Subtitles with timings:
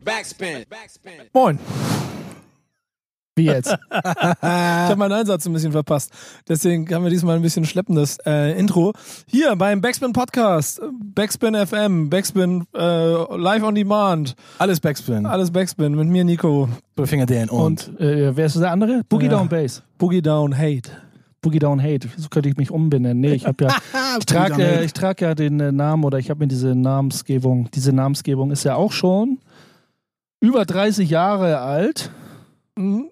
[0.00, 0.64] Backspin.
[1.34, 1.58] Moin.
[3.36, 3.74] Wie jetzt?
[3.90, 3.98] Ich
[4.42, 6.10] habe meinen Einsatz ein bisschen verpasst.
[6.48, 8.92] Deswegen haben wir diesmal ein bisschen schleppendes äh, Intro.
[9.26, 10.80] Hier beim Backspin Podcast,
[11.14, 15.24] Backspin FM, Backspin äh, Live on Demand, Alles Backspin.
[15.26, 16.68] alles Backspin mit mir Nico
[17.04, 17.88] Finger Dan und.
[17.88, 19.02] und äh, wer ist der andere?
[19.08, 19.32] Boogie Ja.
[19.32, 19.82] Down Bass.
[19.98, 20.90] Boogie Down Hate.
[21.40, 22.08] Boogie Down Hate.
[22.16, 23.20] So könnte ich mich umbenennen.
[23.20, 23.76] Nee, ich habe ja,
[24.18, 27.70] ich trage äh, ich trag ja den äh, Namen oder ich habe mir diese Namensgebung,
[27.72, 29.38] diese Namensgebung ist ja auch schon
[30.42, 32.10] über 30 Jahre alt.
[32.76, 33.08] Mhm.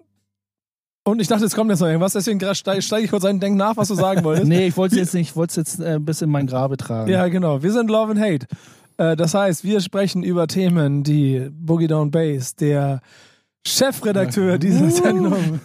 [1.03, 3.39] Und ich dachte, es kommt jetzt noch irgendwas, deswegen steige steig ich kurz ein und
[3.39, 4.47] denke nach, was du sagen wolltest.
[4.49, 6.77] Nee, ich wollte es jetzt nicht, ich wollte es jetzt äh, bis in mein Grabe
[6.77, 7.09] tragen.
[7.09, 7.63] Ja, genau.
[7.63, 8.45] Wir sind Love and Hate.
[8.97, 13.01] Äh, das heißt, wir sprechen über Themen, die Boogie Down Bass, der
[13.65, 15.59] Chefredakteur dieser Sendung,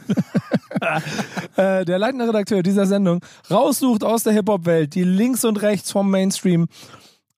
[1.57, 6.10] äh, der leitende Redakteur dieser Sendung, raussucht aus der Hip-Hop-Welt, die links und rechts vom
[6.10, 6.69] Mainstream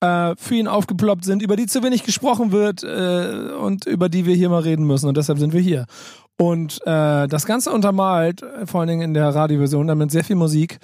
[0.00, 4.26] äh, für ihn aufgeploppt sind, über die zu wenig gesprochen wird äh, und über die
[4.26, 5.08] wir hier mal reden müssen.
[5.08, 5.86] Und deshalb sind wir hier.
[6.36, 10.36] Und äh, das Ganze untermalt, äh, vor allen Dingen in der Radioversion, damit sehr viel
[10.36, 10.78] Musik,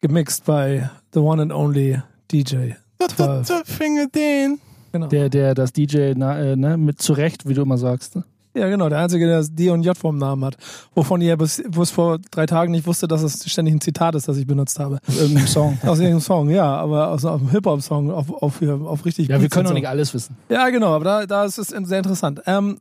[0.00, 2.72] gemixt bei The One and Only DJ.
[3.16, 3.62] 12.
[3.64, 4.58] Finger Dan.
[4.92, 5.08] Genau.
[5.08, 8.16] Der, der das DJ na, äh, ne, mit zurecht, wie du immer sagst.
[8.16, 8.24] ne?
[8.56, 10.56] Ja, genau, der Einzige, der das D und J vom Namen hat.
[10.94, 14.28] Wovon ihr bis, bis vor drei Tagen nicht wusstet, dass es ständig ein Zitat ist,
[14.28, 15.00] das ich benutzt habe.
[15.08, 15.78] Aus irgendeinem Song.
[15.82, 19.48] Aus irgendeinem Song, ja, aber aus, aus einem Hip-Hop-Song auf, auf, auf richtig Ja, wir
[19.48, 20.36] können doch nicht alles wissen.
[20.48, 22.42] Ja, genau, aber da, da ist es sehr interessant.
[22.46, 22.78] Ähm,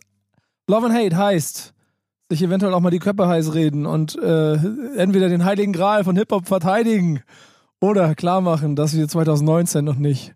[0.68, 1.74] Love and Hate heißt,
[2.30, 4.54] sich eventuell auch mal die Köpfe heiß reden und äh,
[4.96, 7.22] entweder den heiligen Gral von Hip-Hop verteidigen
[7.82, 10.36] oder klar machen, dass wir 2019 noch nicht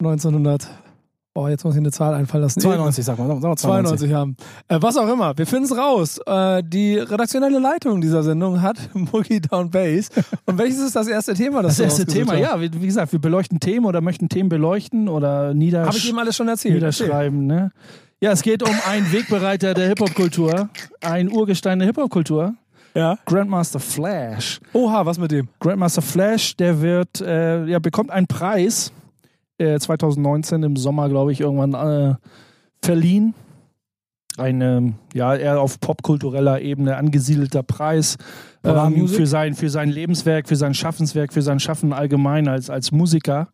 [0.00, 0.68] 1900,
[1.34, 2.60] oh, jetzt muss ich eine Zahl einfallen lassen.
[2.60, 3.28] 92, sag mal.
[3.28, 4.36] Sag mal 92 haben.
[4.68, 6.18] Äh, was auch immer, wir finden es raus.
[6.26, 10.08] Äh, die redaktionelle Leitung dieser Sendung hat Boogie Down Bass.
[10.46, 11.62] Und welches ist das erste Thema?
[11.62, 12.40] Das du erste Thema, hast?
[12.40, 16.08] ja, wie, wie gesagt, wir beleuchten Themen oder möchten Themen beleuchten oder niedersch Habe ich
[16.10, 16.74] ihm alles schon erzählt?
[16.74, 17.46] niederschreiben.
[17.46, 17.70] Ne?
[18.20, 20.68] Ja, es geht um einen Wegbereiter der Hip-Hop-Kultur,
[21.00, 22.54] ein Urgestein der Hip-Hop-Kultur,
[22.94, 23.18] Ja.
[23.24, 24.60] Grandmaster Flash.
[24.74, 25.48] Oha, was mit dem?
[25.58, 28.92] Grandmaster Flash, der wird, äh, ja, bekommt einen Preis
[29.62, 32.14] äh, 2019 im Sommer, glaube ich, irgendwann äh,
[32.82, 33.34] verliehen.
[34.38, 38.16] Ein, ähm, ja, eher auf popkultureller Ebene angesiedelter Preis
[38.64, 42.92] ähm, für, sein, für sein Lebenswerk, für sein Schaffenswerk, für sein Schaffen allgemein als, als
[42.92, 43.48] Musiker.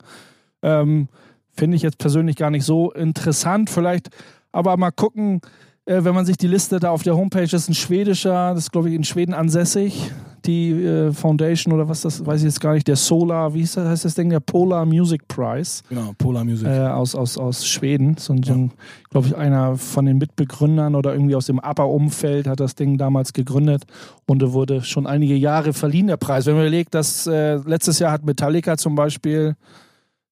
[0.62, 1.08] Ähm,
[1.52, 3.70] Finde ich jetzt persönlich gar nicht so interessant.
[3.70, 4.10] Vielleicht
[4.52, 5.40] aber mal gucken,
[5.88, 8.65] äh, wenn man sich die Liste da auf der Homepage, das ist ein schwedischer, das
[8.65, 10.10] ist glaube ich in Schweden ansässig,
[10.47, 13.76] die äh, Foundation oder was das, weiß ich jetzt gar nicht, der Solar, wie das,
[13.76, 16.66] heißt das Ding, der Polar Music Prize Genau, Polar Music.
[16.69, 18.16] äh, aus, aus, aus Schweden.
[18.19, 18.71] So, ein- so ein,
[19.10, 23.32] glaube ich, einer von den Mitbegründern oder irgendwie aus dem ABBA-Umfeld hat das Ding damals
[23.32, 23.84] gegründet
[24.26, 26.47] und wurde schon einige Jahre verliehen, der Preis.
[26.47, 29.56] Wenn man überlegt, dass äh, letztes Jahr hat Metallica zum Beispiel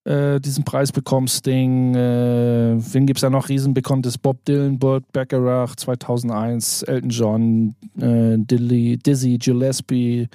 [0.06, 4.18] äh, diesen Preis bekommen, Sting, äh, wen gibt es da noch riesenbekanntes?
[4.18, 10.28] Bob Dylan, Burt Bacharach 2001, Elton John, äh, Dilly, Dizzy Gillespie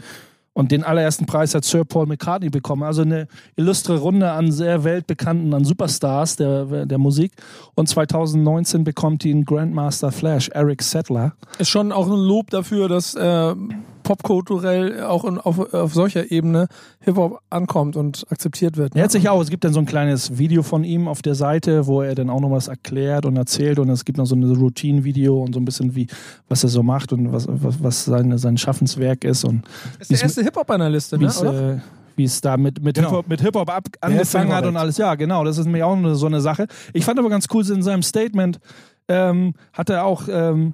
[0.53, 2.83] und den allerersten Preis hat Sir Paul McCartney bekommen.
[2.83, 7.31] Also eine illustre Runde an sehr weltbekannten, an Superstars der, der Musik.
[7.75, 11.33] Und 2019 bekommt ihn Grandmaster Flash, Eric Settler.
[11.57, 13.55] Ist schon auch ein Lob dafür, dass äh,
[14.03, 16.67] popkulturell auch in, auf, auf solcher Ebene
[17.01, 18.95] Hip-Hop ankommt und akzeptiert wird.
[18.95, 21.87] Hat sich auch, es gibt dann so ein kleines Video von ihm auf der Seite,
[21.87, 24.43] wo er dann auch noch was erklärt und erzählt und es gibt noch so ein
[24.43, 26.07] Routine-Video und so ein bisschen wie,
[26.49, 29.63] was er so macht und was, was, was seine, sein Schaffenswerk ist und
[29.99, 31.73] ist der erste Hip-Hop-Analyste, wie ne, es oder?
[31.73, 31.77] äh,
[32.15, 33.09] wie es da mit, mit Genau.
[33.09, 34.97] Hip-Hop erste angefangen hat und alles.
[34.97, 36.67] Ja, genau, das ist nämlich auch so eine Sache.
[36.93, 38.59] Ich fand aber ganz cool, in seinem Statement
[39.07, 40.73] ähm, hat er auch ähm,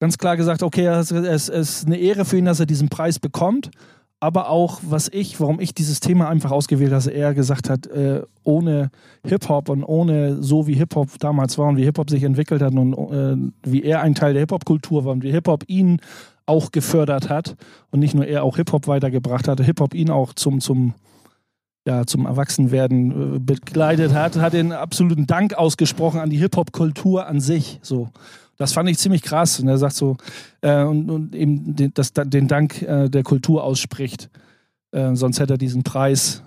[0.00, 3.70] ganz klar gesagt, okay, es ist eine Ehre für ihn, dass er diesen Preis bekommt.
[4.20, 7.86] Aber auch, was ich, warum ich dieses Thema einfach ausgewählt habe, dass er gesagt hat,
[7.88, 8.90] äh, ohne
[9.26, 12.94] Hip-Hop und ohne so wie Hip-Hop damals war und wie Hip-Hop sich entwickelt hat und
[12.94, 13.36] äh,
[13.70, 16.00] wie er ein Teil der Hip-Hop-Kultur war und wie Hip-Hop ihn
[16.46, 17.56] auch gefördert hat
[17.90, 20.94] und nicht nur er auch Hip-Hop weitergebracht hat, Hip-Hop ihn auch zum, zum,
[21.86, 27.40] ja, zum Erwachsenwerden äh, begleitet hat, hat den absoluten Dank ausgesprochen an die Hip-Hop-Kultur an
[27.40, 27.78] sich.
[27.82, 28.08] So.
[28.56, 29.60] Das fand ich ziemlich krass.
[29.60, 30.16] Und er sagt so,
[30.62, 34.30] äh, und, und eben den, das, den Dank äh, der Kultur ausspricht.
[34.92, 36.42] Äh, sonst hätte er diesen Preis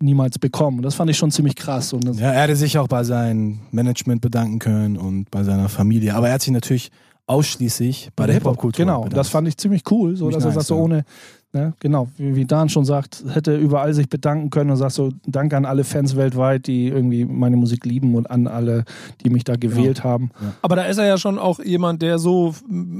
[0.00, 0.78] niemals bekommen.
[0.78, 1.92] Und das fand ich schon ziemlich krass.
[1.92, 6.14] Und Ja, er hätte sich auch bei seinem Management bedanken können und bei seiner Familie.
[6.14, 6.90] Aber er hat sich natürlich
[7.26, 9.16] ausschließlich bei der Hip-Hop-Kultur Genau, bedankt.
[9.16, 10.80] das fand ich ziemlich cool, so dass er nice, sagt, so ja.
[10.82, 11.04] ohne,
[11.52, 15.12] ne, genau, wie, wie Dan schon sagt, hätte überall sich bedanken können und sagt so,
[15.26, 18.84] danke an alle Fans weltweit, die irgendwie meine Musik lieben und an alle,
[19.22, 20.30] die mich da gewählt haben.
[20.62, 22.54] Aber da ist er ja schon auch jemand, der so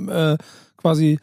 [0.09, 0.37] äh,
[0.77, 1.19] quasi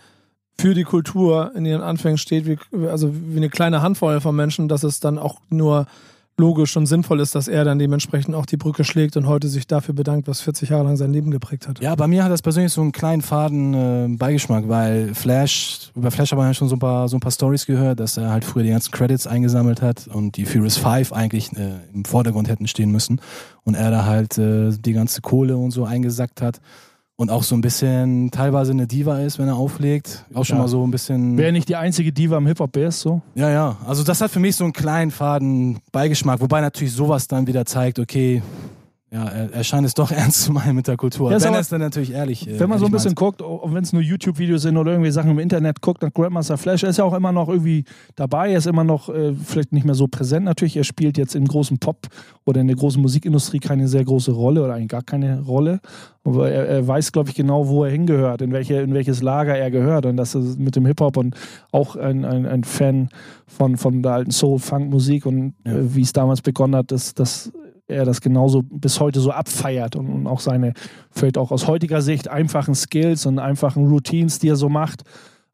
[0.59, 4.67] für die Kultur in ihren Anfängen steht, wie, also wie eine kleine Handvoll von Menschen,
[4.67, 5.85] dass es dann auch nur
[6.39, 9.68] logisch und sinnvoll ist, dass er dann dementsprechend auch die Brücke schlägt und heute sich
[9.68, 11.80] dafür bedankt, was 40 Jahre lang sein Leben geprägt hat.
[11.81, 16.09] Ja, bei mir hat das persönlich so einen kleinen faden äh, Beigeschmack, weil Flash, über
[16.09, 18.31] Flash haben wir ja schon so ein paar, so ein paar Stories gehört, dass er
[18.31, 22.47] halt früher die ganzen Credits eingesammelt hat und die Furious Five eigentlich äh, im Vordergrund
[22.47, 23.21] hätten stehen müssen
[23.63, 26.59] und er da halt äh, die ganze Kohle und so eingesackt hat
[27.19, 30.24] und auch so ein bisschen teilweise eine Diva ist, wenn er auflegt.
[30.33, 30.62] Auch schon Ja.
[30.63, 31.38] mal so ein bisschen.
[31.38, 33.21] Wäre nicht die einzige Diva im Hip-Hop ist, so.
[33.36, 33.75] Ja, ja.
[33.86, 37.66] Also das hat für mich so einen kleinen faden Beigeschmack, wobei natürlich sowas dann wieder
[37.66, 38.42] zeigt, okay,
[39.11, 41.31] ja, er, er scheint es doch ernst zu meinen mit der Kultur.
[41.31, 42.47] Ja, wenn er es dann natürlich ehrlich.
[42.47, 45.11] äh, Wenn man so ein bisschen guckt, und wenn es nur YouTube-Videos sind oder irgendwie
[45.11, 47.85] Sachen im Internet guckt, dann Grandmaster Flash, ist ja auch immer noch irgendwie
[48.15, 50.77] dabei, er ist immer noch äh, vielleicht nicht mehr so präsent natürlich.
[50.77, 52.07] Er spielt jetzt im großen Pop
[52.45, 55.79] oder in der großen Musikindustrie keine sehr große Rolle oder eigentlich gar keine Rolle.
[56.23, 59.57] Aber er, er weiß, glaube ich, genau, wo er hingehört, in, welche, in welches Lager
[59.57, 61.35] er gehört und das ist mit dem Hip-Hop und
[61.71, 63.09] auch ein, ein, ein Fan
[63.47, 65.73] von, von der alten Soul-Funk-Musik und Ja.
[65.73, 67.51] äh, wie es damals begonnen hat, dass, dass
[67.89, 70.74] er das genauso bis heute so abfeiert und, und auch seine,
[71.12, 75.03] vielleicht auch aus heutiger Sicht, einfachen Skills und einfachen Routines, die er so macht,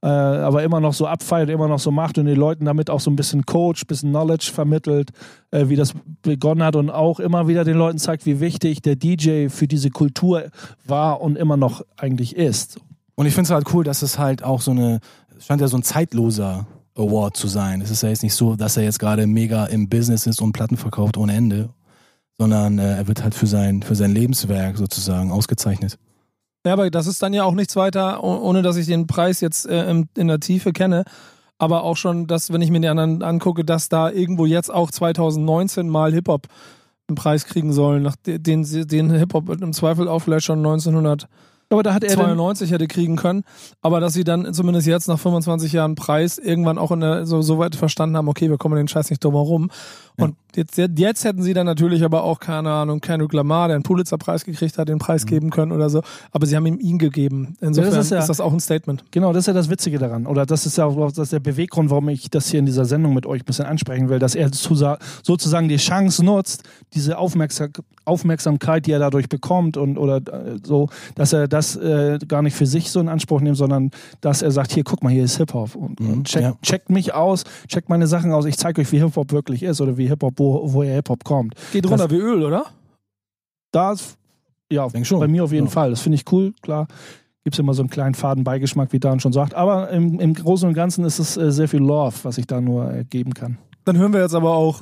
[0.01, 2.99] äh, aber immer noch so abfeiert, immer noch so macht und den Leuten damit auch
[2.99, 5.09] so ein bisschen Coach, ein bisschen Knowledge vermittelt,
[5.51, 8.95] äh, wie das begonnen hat und auch immer wieder den Leuten zeigt, wie wichtig der
[8.95, 10.43] DJ für diese Kultur
[10.85, 12.79] war und immer noch eigentlich ist.
[13.15, 14.99] Und ich finde es halt cool, dass es halt auch so eine,
[15.37, 17.81] es scheint ja so ein zeitloser Award zu sein.
[17.81, 20.53] Es ist ja jetzt nicht so, dass er jetzt gerade mega im Business ist und
[20.53, 21.69] Platten verkauft ohne Ende,
[22.37, 25.97] sondern äh, er wird halt für sein, für sein Lebenswerk sozusagen ausgezeichnet.
[26.65, 29.39] Ja, aber das ist dann ja auch nichts weiter, oh- ohne dass ich den Preis
[29.41, 31.03] jetzt äh, in der Tiefe kenne.
[31.57, 34.91] Aber auch schon, dass, wenn ich mir die anderen angucke, dass da irgendwo jetzt auch
[34.91, 36.47] 2019 mal Hip-Hop
[37.07, 41.29] einen Preis kriegen sollen, nach de- den, den Hip-Hop im Zweifel auch vielleicht schon 1992
[41.69, 42.37] Aber da hat er dann,
[42.69, 43.43] hätte kriegen können.
[43.81, 47.41] Aber dass sie dann zumindest jetzt nach 25 Jahren Preis irgendwann auch in der, so,
[47.41, 49.71] so weit verstanden haben, okay, wir kommen den Scheiß nicht drum herum.
[50.17, 53.83] Und jetzt, jetzt hätten sie dann natürlich aber auch, keine Ahnung, Kendrick Lamar, der einen
[53.83, 56.01] Pulitzer-Preis gekriegt hat, den Preis geben können oder so.
[56.31, 57.57] Aber sie haben ihm ihn gegeben.
[57.59, 59.03] Insofern Ja, das ist, ist ja- das auch ein Statement.
[59.11, 60.27] Genau, das ist ja das Witzige daran.
[60.27, 62.85] Oder das ist ja auch das ist der Beweggrund, warum ich das hier in dieser
[62.85, 66.63] Sendung mit euch ein bisschen ansprechen will, dass er zusa- sozusagen die Chance nutzt,
[66.93, 67.71] diese Aufmerksam
[68.07, 72.55] Aufmerksamkeit, die er dadurch bekommt und oder äh, so, dass er das äh, gar nicht
[72.55, 73.91] für sich so in Anspruch nimmt, sondern
[74.21, 76.53] dass er sagt, hier, guck mal, hier ist Hip-Hop und, Mhm, und check, ja.
[76.61, 79.97] checkt mich aus, checkt meine Sachen aus, ich zeige euch, wie Hip-Hop wirklich ist oder
[79.97, 81.55] wie Hip-Hop, wo, woher Hip-Hop kommt.
[81.71, 82.65] Geht Das- runter wie Öl, oder?
[83.71, 84.17] Das,
[84.71, 85.71] ja, bei mir auf jeden Ja.
[85.71, 85.89] Fall.
[85.89, 86.87] Das finde ich cool, klar.
[87.43, 89.53] Gibt es immer so einen kleinen faden Beigeschmack, wie Dan schon sagt.
[89.53, 92.59] Aber im, im Großen und Ganzen ist es äh, sehr viel Love, was ich da
[92.61, 93.57] nur äh, geben kann.
[93.83, 94.81] Dann hören wir jetzt aber auch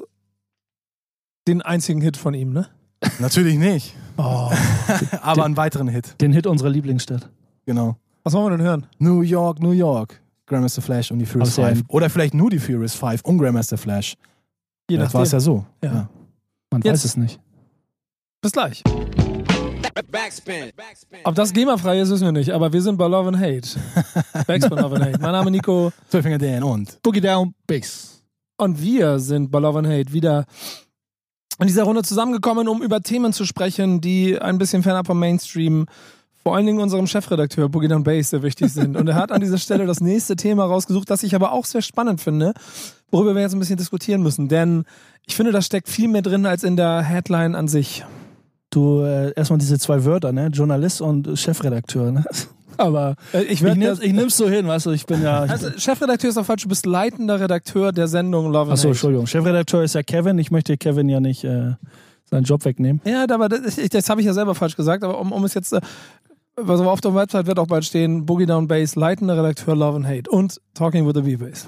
[1.48, 2.68] den einzigen Hit von ihm, ne?
[3.20, 4.50] Natürlich nicht, Oh.
[5.22, 6.20] aber einen weiteren Hit.
[6.22, 7.30] Den Hit unserer Lieblingsstadt.
[7.66, 7.96] Genau.
[8.24, 8.86] Was wollen wir denn hören?
[9.00, 10.22] New York, New York.
[10.46, 11.84] Grandmaster Flash und die Furious ja Five.
[11.88, 14.16] Oder vielleicht nur die Furious Five und Grandmaster Flash.
[14.90, 15.66] Je Vielleicht war es ja so.
[15.84, 16.10] Ja.
[16.72, 17.40] Man Jetzt- weiß es nicht.
[18.42, 18.84] Bis gleich.
[20.12, 20.72] Backspin.
[20.76, 21.20] Backspin.
[21.24, 23.68] Ob das GEMA-frei ist, wissen wir nicht, aber wir sind bei Love and Hate.
[24.48, 25.20] Backspin Love and Hate.
[25.20, 27.02] Mein Name ist Nico Zwölfinger Dan und.
[27.02, 28.22] Boogie Down Bass.
[28.58, 30.46] und wir sind bei Love and Hate wieder
[31.60, 35.86] in dieser Runde zusammengekommen, um über Themen zu sprechen, die ein bisschen fernab vom Mainstream,
[36.44, 38.98] vor allen Dingen unserem Chefredakteur Boogie Down Bass sehr wichtig sind.
[38.98, 41.82] Und er hat an dieser Stelle das nächste Thema rausgesucht, das ich aber auch sehr
[41.82, 42.54] spannend finde,
[43.12, 44.50] worüber wir jetzt ein bisschen diskutieren müssen.
[44.50, 44.84] Denn
[45.26, 48.04] ich finde, da steckt viel mehr drin als in der Headline an sich.
[48.72, 50.48] Du, äh, erstmal diese zwei Wörter, ne?
[50.48, 52.25] Journalist und Chefredakteur, ne?
[52.77, 55.46] Aber Äh, Ich, ich, nehm, das- ich nimm's so hin, weißt du, ich bin ja.
[55.46, 58.89] Ich Also, Chefredakteur ist doch falsch, du bist leitender Redakteur der Sendung Love and Achso.
[58.89, 59.27] Entschuldigung.
[59.27, 60.38] Chefredakteur ist ja Kevin.
[60.39, 61.72] Ich möchte Kevin ja nicht äh,
[62.30, 63.01] seinen Job wegnehmen.
[63.06, 65.74] Ja, aber das, das habe ich ja selber falsch gesagt, aber um, um es jetzt,
[65.74, 65.82] äh,
[66.56, 70.08] also auf der Website wird auch bald stehen, Boogie Down Bass, leitender Redakteur Love and
[70.08, 71.65] Hate und Talking with the B-Bass.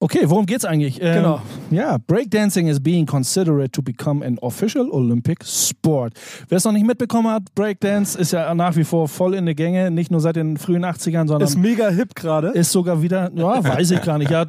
[0.00, 1.00] Okay, worum geht's eigentlich?
[1.00, 1.40] Ähm, Genau.
[1.70, 6.12] Ja, Breakdancing is being considered to become an official Olympic sport.
[6.48, 9.54] Wer es noch nicht mitbekommen hat, Breakdance ist ja nach wie vor voll in der
[9.54, 12.48] Gänge, nicht nur seit den frühen 80ern, sondern Ist mega hip gerade.
[12.48, 14.30] ist sogar wieder, ja, weiß ich gar nicht.
[14.30, 14.44] Ja,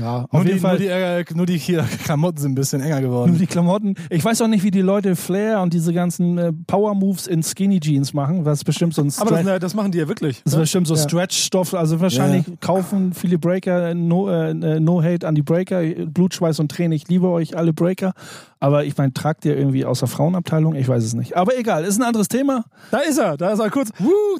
[0.00, 0.72] ja auf Nur jeden die, Fall.
[0.72, 3.30] nur, die, äh, nur die hier Klamotten sind ein bisschen enger geworden.
[3.30, 3.94] Nur die Klamotten.
[4.10, 7.42] Ich weiß auch nicht, wie die Leute Flair und diese ganzen äh, Power Moves in
[7.44, 10.42] Skinny Jeans machen, was bestimmt so ein Aber das, Stretch- das machen die ja wirklich.
[10.42, 10.62] das ist ne?
[10.62, 11.02] bestimmt so Ja.
[11.02, 11.74] Stretch-Stoff.
[11.74, 16.70] Also wahrscheinlich kaufen viele Breaker, no, äh, no Hate an die Breaker, Blut, Schweiß und
[16.70, 16.92] Tränen.
[16.92, 18.12] Ich liebe euch alle Breaker.
[18.58, 20.74] Aber ich meine, tragt ihr irgendwie aus der Frauenabteilung?
[20.74, 21.36] Ich weiß es nicht.
[21.36, 22.64] Aber egal, ist ein anderes Thema.
[22.90, 23.90] Da ist er, da ist er kurz.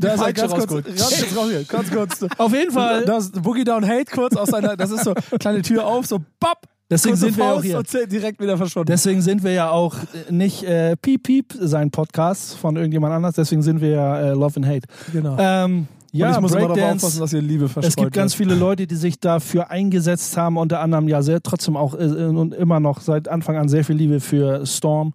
[0.01, 1.69] da ist er ganz kurz, ganz kurz.
[1.69, 2.27] Ganz kurz.
[2.39, 3.05] Auf jeden Fall.
[3.05, 6.19] Da ist Boogie Down Hate kurz aus seiner, das ist so, kleine Tür auf, so
[6.41, 6.67] bap.
[6.89, 7.79] Deswegen kurze sind wir auch hier.
[7.79, 8.87] Und direkt wieder verschwunden.
[8.87, 13.35] Deswegen sind wir ja auch äh, nicht äh, Piep Piep, sein Podcast von irgendjemand anders.
[13.35, 14.89] Deswegen sind wir ja äh, Love and Hate.
[15.13, 15.37] genau.
[15.39, 17.07] Ähm, Ja, und ich muss immer darauf Breakdance.
[17.07, 20.57] aufpassen, dass ihr Liebe verstreut Es gibt ganz viele Leute, die sich dafür eingesetzt haben,
[20.57, 23.97] unter anderem ja sehr trotzdem auch äh, und immer noch seit Anfang an sehr viel
[23.97, 25.15] Liebe für Storm.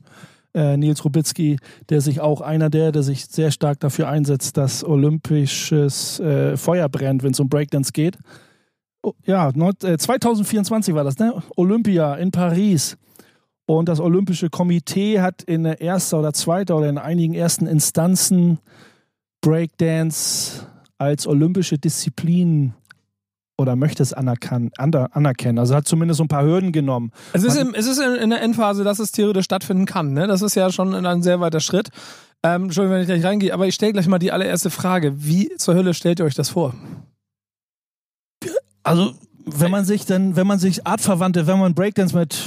[0.53, 1.57] Äh, Nils Rubitzky,
[1.89, 6.89] der sich auch einer der, der sich sehr stark dafür einsetzt, dass olympisches äh, Feuer
[6.89, 8.17] brennt, wenn es um Breakdance geht.
[9.01, 11.41] Oh, ja, neun- äh, 2024 war das, ne?
[11.55, 12.97] Olympia in Paris.
[13.65, 18.59] Und das Olympische Komitee hat in der ersten oder zweiten oder in einigen ersten Instanzen
[19.39, 20.67] Breakdance
[21.01, 22.75] als olympische Disziplin
[23.57, 25.57] oder möchte es anerkan aner anerkennen.
[25.57, 27.11] Also hat zumindest so ein paar Hürden genommen.
[27.33, 30.13] Es ist, im, es ist in, in der Endphase, dass es theoretisch stattfinden kann.
[30.13, 30.27] Ne?
[30.27, 31.89] Das ist ja schon ein sehr weiter Schritt.
[32.43, 35.13] Ähm, Entschuldigung, wenn ich gleich reingehe, aber ich stelle gleich mal die allererste Frage.
[35.25, 36.75] Wie zur Hölle stellt ihr euch das vor?
[38.83, 39.13] Also
[39.45, 42.37] wenn man sich dann, wenn man sich artverwandte, wenn man Breakdance mit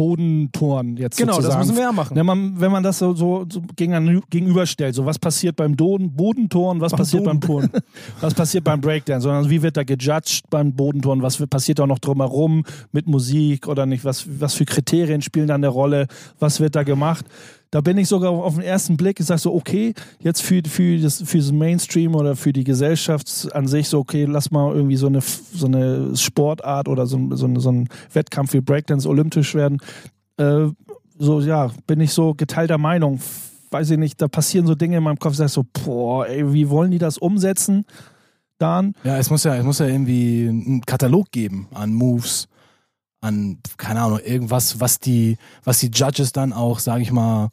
[0.00, 2.16] Bodentoren jetzt Genau, das sozusagen müssen wir ja machen.
[2.16, 6.10] Wenn man, wenn man das so, so, so gegen- gegenüberstellt, so was passiert beim Boden,
[6.10, 7.82] Bodentoren, was passiert beim Bodentoren.
[8.22, 11.98] was passiert beim Breakdance, sondern wie wird da gejudged beim Bodentoren, was passiert da noch
[11.98, 16.06] drumherum mit Musik oder nicht, was, was für Kriterien spielen da eine Rolle,
[16.38, 17.26] was wird da gemacht.
[17.72, 20.98] Da bin ich sogar auf den ersten Blick, ich sage so, okay, jetzt für, für,
[20.98, 24.96] das, für das Mainstream oder für die Gesellschaft an sich so, okay, lass mal irgendwie
[24.96, 29.78] so eine, so eine Sportart oder so, so, so ein Wettkampf wie Breakdance olympisch werden.
[30.36, 30.66] Äh,
[31.16, 33.20] so, ja, bin ich so geteilter Meinung.
[33.70, 36.52] Weiß ich nicht, da passieren so Dinge in meinem Kopf, ich sag so, boah, ey,
[36.52, 37.84] wie wollen die das umsetzen?
[38.58, 38.94] Dan?
[39.04, 42.48] Ja, es muss ja, es muss ja irgendwie einen Katalog geben an Moves,
[43.20, 47.50] an, keine Ahnung, irgendwas, was die, was die Judges dann auch, sage ich mal,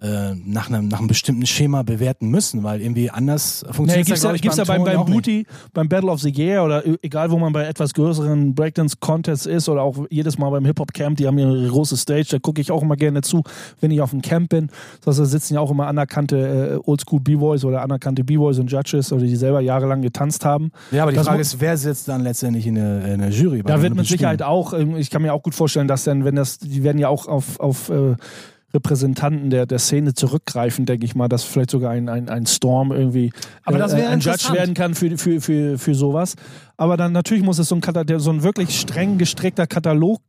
[0.00, 4.22] äh, nach, einem, nach einem bestimmten Schema bewerten müssen, weil irgendwie anders Nee, funktioniert gibt's
[4.22, 5.14] ja, ich, gibt's ja beim, beim auch nicht.
[5.14, 9.70] Booty, beim Battle of the Year oder egal, wo man bei etwas größeren Breakdance-Contests ist
[9.70, 12.70] oder auch jedes Mal beim Hip-Hop-Camp, die haben ja eine große Stage, da gucke ich
[12.70, 13.42] auch immer gerne zu,
[13.80, 14.68] wenn ich auf dem Camp bin.
[15.02, 18.70] Das heißt, da sitzen ja auch immer anerkannte äh, Oldschool B-Boys oder anerkannte B-Boys und
[18.70, 20.72] Judges oder die selber jahrelang getanzt haben.
[20.90, 23.62] Ja, aber die Das Frage ist, wer sitzt dann letztendlich in der, in der Jury?
[23.64, 26.36] Da wird mit Sicherheit auch, ähm, ich kann mir auch gut vorstellen, dass dann, wenn
[26.36, 28.16] das, die werden ja auch auf, auf äh,
[28.76, 32.92] Repräsentanten der, der Szene zurückgreifen, denke ich mal, dass vielleicht sogar ein, ein, ein Storm
[32.92, 33.32] irgendwie
[33.64, 36.34] Aber das äh, ein Judge werden kann für, für, für, für sowas.
[36.76, 40.20] Aber dann natürlich muss es so ein, Katalog, so ein wirklich streng gestrickter Katalog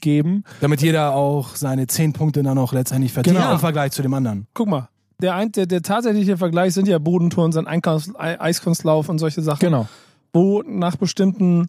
[0.00, 0.44] geben.
[0.60, 3.52] Damit jeder auch seine zehn Punkte dann auch letztendlich verdient Genau.
[3.52, 4.46] im Vergleich zu dem anderen.
[4.54, 4.88] Guck mal.
[5.22, 9.42] Der, ein, der, der tatsächliche Vergleich sind ja Bodentouren, sein Einkunst, Ei- Eiskunstlauf und solche
[9.42, 9.60] Sachen.
[9.60, 9.88] Genau.
[10.32, 11.68] wo nach bestimmten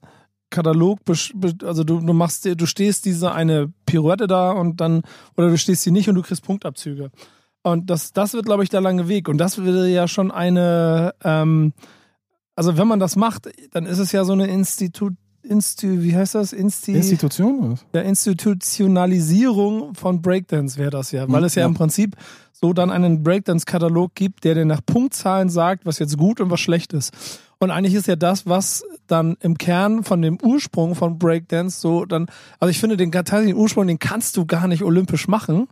[0.49, 0.99] Katalog,
[1.63, 5.01] also du, du machst dir, du stehst diese eine Pirouette da und dann,
[5.35, 7.11] oder du stehst sie nicht und du kriegst Punktabzüge.
[7.63, 9.27] Und das, das wird, glaube ich, der lange Weg.
[9.27, 11.73] Und das würde ja schon eine, ähm,
[12.55, 15.13] also wenn man das macht, dann ist es ja so eine Institut,
[15.47, 16.53] Instu, wie heißt das?
[16.53, 17.71] Insti Institution?
[17.73, 17.85] was?
[17.93, 21.67] der Institutionalisierung von Breakdance wäre das ja, weil Hm, es ja, ja.
[21.67, 22.15] im Prinzip
[22.51, 26.59] so dann einen Breakdance-Katalog gibt, der dir nach Punktzahlen sagt, was jetzt gut und was
[26.61, 27.13] schlecht ist.
[27.59, 32.05] Und eigentlich ist ja das, was dann im Kern von dem Ursprung von Breakdance so
[32.05, 32.27] dann,
[32.59, 35.67] also ich finde den tatsächlichen Ursprung, den kannst du gar nicht olympisch machen,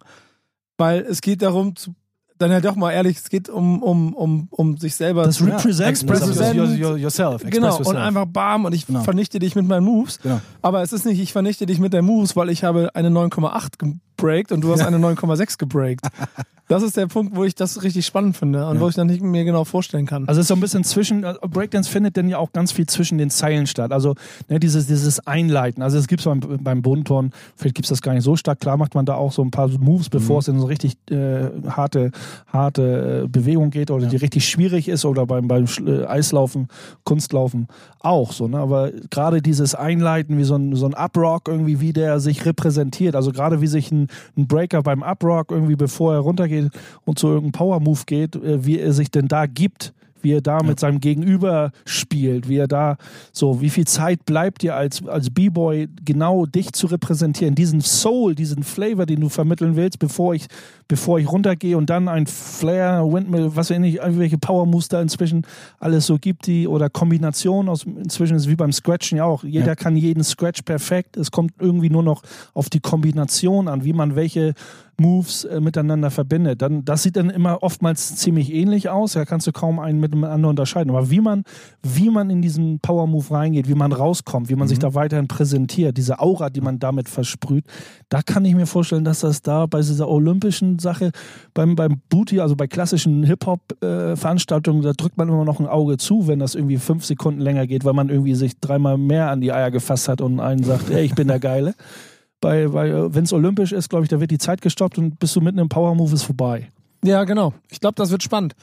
[0.78, 1.94] weil es geht darum zu,
[2.40, 5.40] dann ja doch mal ehrlich, es geht um, um, um, um sich selber Das.
[5.40, 7.36] Express Represent- your, your, yourself.
[7.44, 7.88] Express Genau, yourself.
[7.88, 9.02] und einfach bam und ich Genau.
[9.04, 10.20] vernichte dich mit meinen Moves.
[10.22, 10.42] Genau.
[10.62, 13.78] Aber es ist nicht, ich vernichte dich mit deinen Moves, weil ich habe eine 9,8
[14.24, 16.08] gebreakt und du hast eine 9,6 gebreakt.
[16.70, 19.22] Das ist der Punkt, wo ich das richtig spannend finde und wo ich dann nicht
[19.22, 20.28] mir genau vorstellen kann.
[20.30, 22.88] Also es ist so ein bisschen zwischen, äh, Breakdance findet dann ja auch ganz viel
[22.88, 23.92] zwischen den Zeilen statt.
[23.92, 24.16] Also
[24.48, 25.84] ne, dieses, dieses Einleiten.
[25.84, 28.62] Also es gibt beim, beim Bodenturn, vielleicht gibt es das gar nicht so stark.
[28.62, 31.50] Klar macht man da auch so ein paar Moves, bevor es in so richtig äh,
[31.68, 32.12] harte,
[32.48, 36.70] harte äh, Bewegung geht oder die richtig schwierig ist oder beim, beim äh, Eislaufen,
[37.04, 37.68] Kunstlaufen
[38.00, 38.48] auch so.
[38.48, 38.58] Ne?
[38.58, 43.16] Aber gerade dieses Einleiten, wie so ein, so ein Uprock irgendwie, wie der sich repräsentiert.
[43.16, 46.70] Also gerade wie sich ein, ein Breaker beim Uprock irgendwie, bevor er runtergeht
[47.06, 49.94] und zu irgendeinem Power-Move geht, äh, wie er sich denn da gibt
[50.24, 52.98] wie er da mit seinem Gegenüber spielt, wie er da
[53.32, 58.36] so, wie viel Zeit bleibt dir als, als B-Boy genau dich zu repräsentieren, diesen Soul,
[58.36, 60.48] diesen Flavor, den du vermitteln willst, bevor ich,
[60.88, 65.02] bevor ich runtergehe und dann ein Flair, Windmill, was weiß ich nicht, irgendwelche Power da
[65.02, 65.46] inzwischen
[65.80, 69.44] alles so gibt, die oder Kombinationen aus, inzwischen ist es wie beim Scratchen ja auch,
[69.44, 69.76] jeder Ja.
[69.76, 74.16] kann jeden Scratch perfekt, es kommt irgendwie nur noch auf die Kombination an, wie man
[74.16, 74.54] welche
[75.00, 76.62] Moves äh, miteinander verbindet.
[76.62, 79.14] Dann, das sieht dann immer oftmals ziemlich ähnlich aus.
[79.14, 80.90] Da kannst du kaum einen mit dem anderen unterscheiden.
[80.90, 81.44] Aber wie man,
[81.82, 85.28] wie man in diesen Power Move reingeht, wie man rauskommt, wie man sich da weiterhin
[85.28, 87.66] präsentiert, diese Aura, die man damit versprüht,
[88.10, 91.12] da kann ich mir vorstellen, dass das da bei dieser olympischen Sache,
[91.54, 96.28] beim, beim Booty, also bei klassischen Hip-Hop-Veranstaltungen, da drückt man immer noch ein Auge zu,
[96.28, 99.52] wenn das irgendwie fünf Sekunden länger geht, weil man irgendwie sich dreimal mehr an die
[99.52, 101.74] Eier gefasst hat und einen sagt, ey, ich bin der Geile
[102.44, 105.36] bei, bei wenn es olympisch ist, glaube ich, da wird die Zeit gestoppt und bist
[105.36, 106.70] du mitten im Power Move ist vorbei.
[107.04, 107.54] Ja, genau.
[107.72, 108.54] Ich glaube, das wird spannend.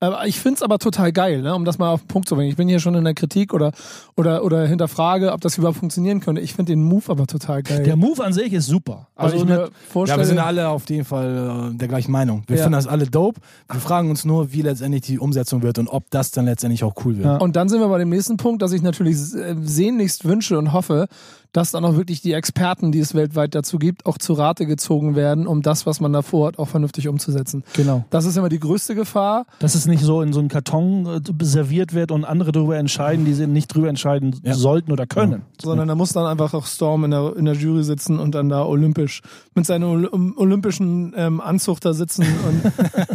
[0.00, 1.54] Äh, Ich finde es aber total geil, ne?
[1.54, 2.48] um das mal auf den Punkt zu bringen.
[2.50, 3.70] Ich bin hier schon in der Kritik oder,
[4.16, 6.40] oder, oder hinterfrage, ob das überhaupt funktionieren könnte.
[6.40, 7.82] Ich finde den Move aber total geil.
[7.84, 9.08] Der Move an sich ist super.
[9.14, 11.86] Weil Also ich ne, mir Ja, vorstelle, wir sind alle auf jeden Fall äh, der
[11.88, 12.42] gleichen Meinung.
[12.48, 12.62] Wir Ja.
[12.64, 13.40] finden das alle dope.
[13.70, 16.94] Wir fragen uns nur, wie letztendlich die Umsetzung wird und ob das dann letztendlich auch
[17.04, 17.26] cool wird.
[17.26, 17.36] Ja.
[17.36, 20.72] Und dann sind wir bei dem nächsten Punkt, dass ich natürlich äh, sehnlichst wünsche und
[20.72, 21.06] hoffe,
[21.52, 25.14] dass dann auch wirklich die Experten, die es weltweit dazu gibt, auch zu Rate gezogen
[25.14, 27.62] werden, um das, was man da vorhat, auch vernünftig umzusetzen.
[27.74, 28.04] genau.
[28.10, 29.46] Das ist immer die größte Gefahr.
[29.58, 33.24] Dass es nicht so in so einen Karton äh, serviert wird und andere darüber entscheiden,
[33.24, 34.54] die sie nicht drüber entscheiden Ja.
[34.54, 35.42] sollten oder können.
[35.60, 38.48] sondern da muss dann einfach auch Storm in der, in der Jury sitzen und dann
[38.48, 39.20] da olympisch
[39.54, 42.72] mit seinem Ol olympischen ähm, Anzug da sitzen und,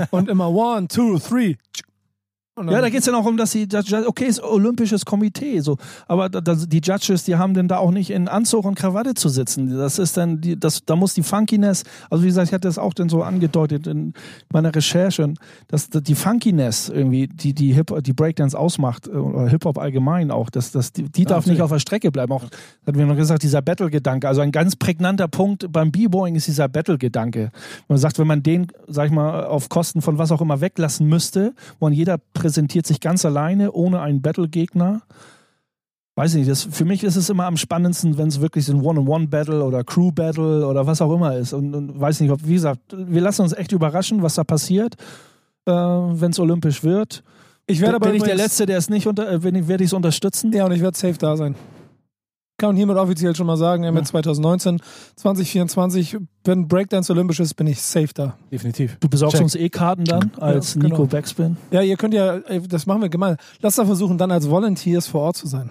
[0.12, 1.56] und immer one, two, three.
[2.58, 3.68] Ja, da geht es dann auch um, dass sie,
[4.08, 8.28] okay, ist olympisches Komitee, so, aber die Judges, die haben denn da auch nicht in
[8.28, 9.78] Anzug und Krawatte zu sitzen.
[9.78, 12.78] Das ist dann, die, das, da muss die Funkiness, also wie gesagt, ich hatte das
[12.78, 14.14] auch dann so angedeutet in
[14.52, 15.34] meiner Recherche,
[15.68, 20.50] dass die Funkiness irgendwie, die die, Hip, die Breakdance ausmacht, äh, oder Hip-Hop allgemein auch,
[20.50, 22.32] dass, dass die, die darf nicht auf der Strecke bleiben.
[22.32, 22.44] Auch,
[22.86, 26.68] hatten wir noch gesagt, dieser Battle-Gedanke, also ein ganz prägnanter Punkt beim B-Boying ist dieser
[26.68, 27.52] Battle-Gedanke.
[27.88, 31.08] Man sagt, wenn man den, sag ich mal, auf Kosten von was auch immer weglassen
[31.08, 35.02] müsste, wo jeder präsentiert sich ganz alleine, ohne einen Battle-Gegner.
[36.16, 38.72] Weiß ich nicht, das, für mich ist es immer am spannendsten, wenn es wirklich so
[38.72, 41.52] ein One-on-One-Battle oder Crew-Battle oder was auch immer ist.
[41.52, 44.96] Und, und weiß nicht, ob, wie gesagt, wir lassen uns echt überraschen, was da passiert,
[45.66, 47.22] äh, wenn es olympisch wird.
[47.66, 49.84] ich werde aber Bin ich der Letzte, der es nicht unter, äh, wenn ich, werde
[49.84, 50.54] ich es unterstützen?
[50.54, 51.54] Ja, und ich werde safe da sein.
[52.60, 54.04] Kann hiermit offiziell schon mal sagen, mit Ja.
[54.04, 54.80] 2019,
[55.16, 58.36] 2024, wenn Breakdance olympisch ist, bin ich safe da.
[58.52, 58.98] Definitiv.
[59.00, 59.44] Du besorgst Check.
[59.44, 60.96] uns E-Karten dann als Ja, genau.
[60.96, 61.58] Nico Backspin.
[61.72, 63.38] Ja, ihr könnt ja, ey, das machen wir gemein.
[63.62, 65.70] Lass da versuchen, dann als Volunteers vor Ort zu sein.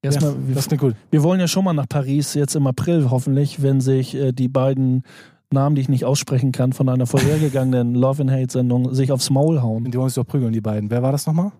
[0.00, 0.94] Erstmal, ja, wir, das klingt gut.
[1.10, 4.48] wir wollen ja schon mal nach Paris, jetzt im April hoffentlich, wenn sich äh, die
[4.48, 5.04] beiden
[5.52, 9.28] Namen, die ich nicht aussprechen kann, von einer vorhergegangenen Love and Hate Sendung sich aufs
[9.30, 9.84] Maul hauen.
[9.90, 10.90] Die wollen sich doch prügeln, die beiden.
[10.90, 11.52] Wer war das nochmal?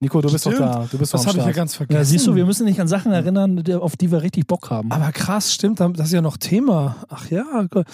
[0.00, 0.60] Nico, du bist Stimmt.
[0.60, 0.86] doch da.
[0.88, 1.56] Du bist Das habe ich ja Start.
[1.56, 1.98] ganz vergessen.
[1.98, 4.92] Ja, siehst du, wir müssen nicht an Sachen erinnern, auf die wir richtig Bock haben.
[4.92, 6.94] aber krass, stimmt, das ist ja noch Thema.
[7.08, 7.44] Ach ja.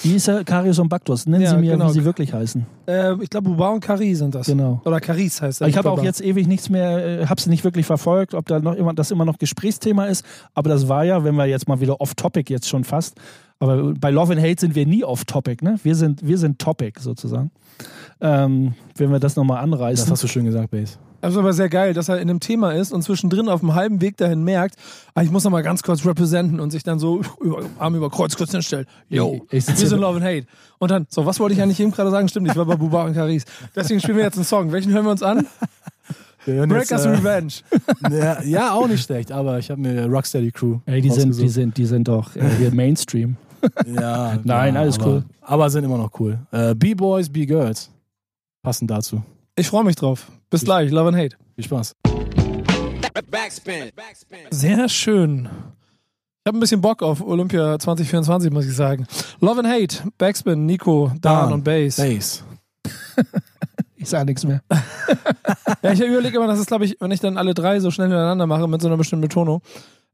[0.02, 0.44] Wie ist er?
[0.44, 1.24] Karius und Baktus.
[1.24, 1.88] Nennen Ja, Sie mir, genau.
[1.88, 2.66] wie sie wirklich heißen.
[2.88, 4.46] äh, ich glaube, Buba und Kari sind das.
[4.46, 4.82] Genau.
[4.84, 5.68] Oder Caris heißt er.
[5.68, 8.60] Ich habe auch jetzt ewig nichts mehr, äh, habe es nicht wirklich verfolgt, ob da
[8.60, 10.26] noch immer, das immer noch Gesprächsthema ist.
[10.52, 13.14] Aber das war ja, wenn wir jetzt mal wieder off-topic jetzt schon fast.
[13.60, 15.78] Aber bei Love and Hate sind wir nie off-topic, ne?
[15.82, 17.50] Wir sind, wir sind Topic sozusagen.
[18.20, 20.10] Ähm, wenn wir das nochmal Das anreißen.
[20.10, 20.98] hast du schön gesagt, Base.
[21.20, 23.74] Das ist aber sehr geil, dass er in einem Thema ist und zwischendrin auf dem
[23.74, 24.74] halben Weg dahin merkt,
[25.14, 28.10] ah, ich muss noch mal ganz kurz representen und sich dann so über, Arm über
[28.10, 28.86] Kreuz kurz hinstellt.
[29.08, 30.46] Yo, Ich- ich sitze wir sind Love and Hate.
[30.78, 32.28] Und dann, so, was wollte ich eigentlich eben gerade sagen?
[32.28, 33.44] Stimmt, ich war bei Buba und Caris.
[33.74, 34.70] Deswegen spielen wir jetzt einen Song.
[34.70, 35.46] Welchen hören wir uns an?
[36.44, 37.52] Breakers äh, Revenge.
[38.10, 40.78] ja, ja, auch nicht schlecht, aber ich habe mir Rocksteady Crew.
[40.86, 43.36] Ey, die sind, die sind, die sind doch äh, hier Mainstream.
[43.86, 45.24] Ja, Nein, ja, alles aber, cool.
[45.40, 46.38] Aber sind immer noch cool.
[46.50, 47.90] Äh, B-Boys, B-Girls.
[48.62, 49.22] Passend dazu.
[49.56, 50.30] Ich freue mich drauf.
[50.50, 51.36] Bis gleich, Love and Hate.
[51.54, 51.94] Viel Spaß.
[53.30, 53.90] Backspin.
[53.96, 54.38] Backspin.
[54.50, 55.48] Sehr schön.
[56.44, 59.06] Ich habe ein bisschen Bock auf Olympia 2024, muss ich sagen.
[59.40, 61.96] Love and Hate, Backspin, Nico, Dan Dan, und Bass.
[61.96, 62.44] Bass.
[64.04, 64.62] Ich sage nichts mehr.
[65.82, 68.08] Ja, ich überlege immer, das ist, glaube ich, wenn ich dann alle drei so schnell
[68.08, 69.60] hintereinander mache mit so einer bestimmten Betonung.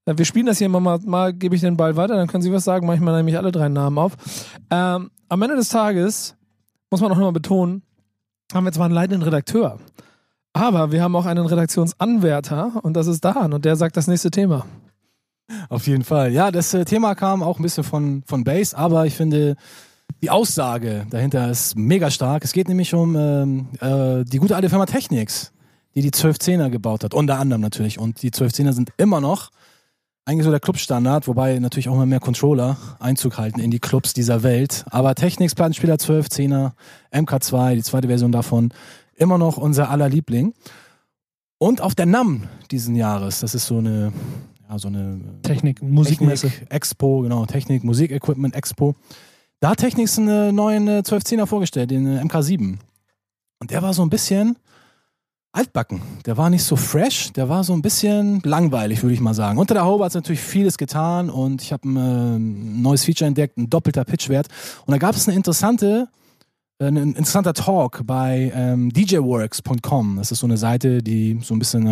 [0.04, 2.42] Äh, Wir spielen das hier immer mal, mal gebe ich den Ball weiter, dann können
[2.42, 2.86] Sie was sagen.
[2.86, 4.16] Manchmal nehme ich alle drei Namen auf.
[4.70, 6.34] Ähm, am Ende des Tages
[6.90, 7.82] muss man auch nochmal betonen,
[8.52, 9.78] haben wir zwar einen leitenden Redakteur,
[10.52, 14.32] aber wir haben auch einen Redaktionsanwärter und das ist Dan und der sagt das nächste
[14.32, 14.66] Thema.
[15.68, 16.32] Auf jeden Fall.
[16.32, 19.54] Ja, das äh, Thema kam auch ein bisschen von, von Bass, aber ich finde,
[20.22, 22.44] die Aussage dahinter ist mega stark.
[22.44, 25.52] Es geht nämlich um ähm, äh, die gute alte Firma Technics,
[25.94, 27.98] die die 1210er gebaut hat, unter anderem natürlich.
[27.98, 29.50] Und die 1210er sind immer noch
[30.24, 34.12] eigentlich so der Clubstandard, wobei natürlich auch immer mehr Controller Einzug halten in die Clubs
[34.12, 34.84] dieser Welt.
[34.90, 36.72] Aber Technics Plattenspieler 1210er,
[37.12, 38.72] MK2, die zweite Version davon,
[39.16, 40.54] immer noch unser aller Liebling.
[41.58, 44.12] Und auf der NAM diesen Jahres, das ist so eine,
[44.68, 46.48] ja, so eine Technik, Musikmesse.
[46.48, 48.94] Technik Expo, genau, Technik, Musikequipment Expo.
[49.60, 52.78] Da hat Technics einen neuen äh, 1210er vorgestellt, den äh, MK7.
[53.58, 54.56] Und der war so ein bisschen
[55.52, 56.00] altbacken.
[56.24, 59.58] Der war nicht so fresh, der war so ein bisschen langweilig, würde ich mal sagen.
[59.58, 63.28] Unter der Haube hat es natürlich vieles getan und ich habe ein äh, neues Feature
[63.28, 64.48] entdeckt, ein doppelter Pitchwert.
[64.86, 66.08] Und da gab es eine interessante,
[66.78, 70.16] äh, ein interessanter Talk bei ähm, djworks.com.
[70.16, 71.86] Das ist so eine Seite, die so ein bisschen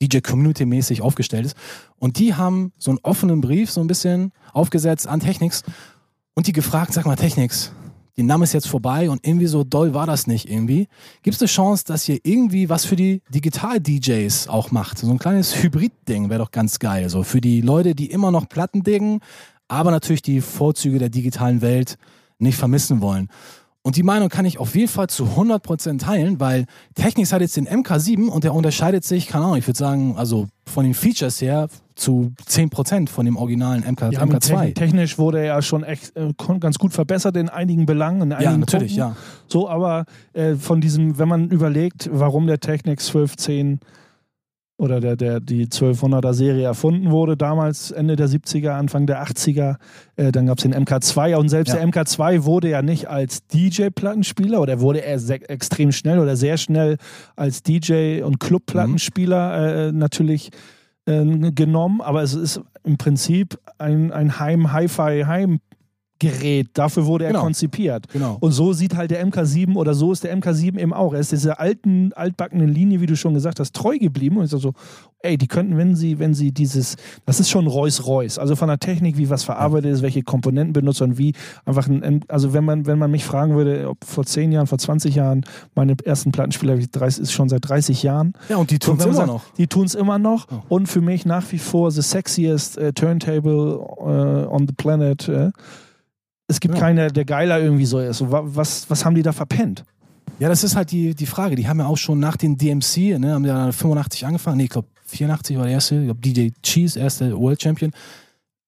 [0.00, 1.56] äh, DJ-Community-mäßig aufgestellt ist.
[1.98, 5.62] Und die haben so einen offenen Brief so ein bisschen aufgesetzt an Technics
[6.36, 7.72] und die gefragt, sag mal Technics,
[8.16, 10.88] die Name ist jetzt vorbei und irgendwie so doll war das nicht irgendwie.
[11.22, 14.98] Gibt es eine Chance, dass ihr irgendwie was für die Digital-DJs auch macht?
[14.98, 17.10] So ein kleines Hybrid-Ding wäre doch ganz geil.
[17.10, 19.20] So für die Leute, die immer noch Platten diggen,
[19.68, 21.98] aber natürlich die Vorzüge der digitalen Welt
[22.38, 23.28] nicht vermissen wollen.
[23.82, 27.56] Und die Meinung kann ich auf jeden Fall zu 100% teilen, weil Technics hat jetzt
[27.56, 31.40] den MK7 und der unterscheidet sich, keine Ahnung, ich würde sagen, also von den Features
[31.40, 34.74] her zu 10% von dem originalen MK, Ja, MK2.
[34.74, 38.50] technisch wurde er ja schon echt äh, ganz gut verbessert in einigen Belangen, in einigen
[38.52, 39.14] Ja, natürlich, Punkten.
[39.14, 39.16] ja.
[39.48, 40.04] So, aber
[40.34, 43.80] äh, von diesem, wenn man überlegt, warum der Technics 1210
[44.78, 49.76] oder der, der, die 1200er Serie erfunden wurde, damals Ende der 70er, Anfang der 80er,
[50.16, 51.76] äh, dann gab es den MK2 und selbst Ja.
[51.80, 55.18] der MK2 wurde ja nicht als DJ-Plattenspieler oder wurde er
[55.50, 56.98] extrem schnell oder sehr schnell
[57.36, 60.50] als DJ- und Club-Plattenspieler äh, natürlich
[61.06, 64.38] äh, genommen, aber es ist im Prinzip ein, ein
[66.22, 66.68] Heim-Hi-Fi-Heimgerät.
[66.74, 67.42] Dafür wurde er Genau.
[67.42, 68.08] konzipiert.
[68.12, 68.36] Genau.
[68.40, 71.12] Und so sieht halt der MK7 oder so ist der MK7 eben auch.
[71.12, 74.38] Er ist dieser alten, altbackenen Linie, wie du schon gesagt hast, treu geblieben.
[74.38, 74.72] Und ich sag so,
[75.20, 78.38] ey, die könnten, wenn sie, wenn sie dieses, das ist schon Reus-Reus.
[78.38, 82.20] Also von der Technik, wie was verarbeitet ist, welche Komponenten benutzt und wie einfach ein,
[82.28, 85.44] also wenn man, wenn man mich fragen würde, ob vor 10 Jahren, vor 20 Jahren,
[85.74, 88.34] meine ersten Plattenspieler ich 30, ist schon seit 30 Jahren.
[88.48, 89.42] Ja, und die tun es immer sagt, noch.
[89.56, 90.46] Die tun es immer noch.
[90.50, 90.76] Oh.
[90.76, 95.28] Und für mich nach wie vor the sexiest äh, Turntable äh, on the planet.
[95.28, 95.50] Äh.
[96.48, 96.80] Es gibt Ja.
[96.80, 98.18] keiner, der geiler irgendwie so ist.
[98.18, 99.84] So, Was, was haben die da verpennt?
[100.38, 101.56] Ja, das ist halt die, die Frage.
[101.56, 104.58] Die haben ja auch schon nach den DMC, ne, haben ja 85 angefangen.
[104.58, 105.96] Nee, ich glaube 84 war der erste.
[105.96, 107.90] Ich glaube DJ Cheese, erste World Champion.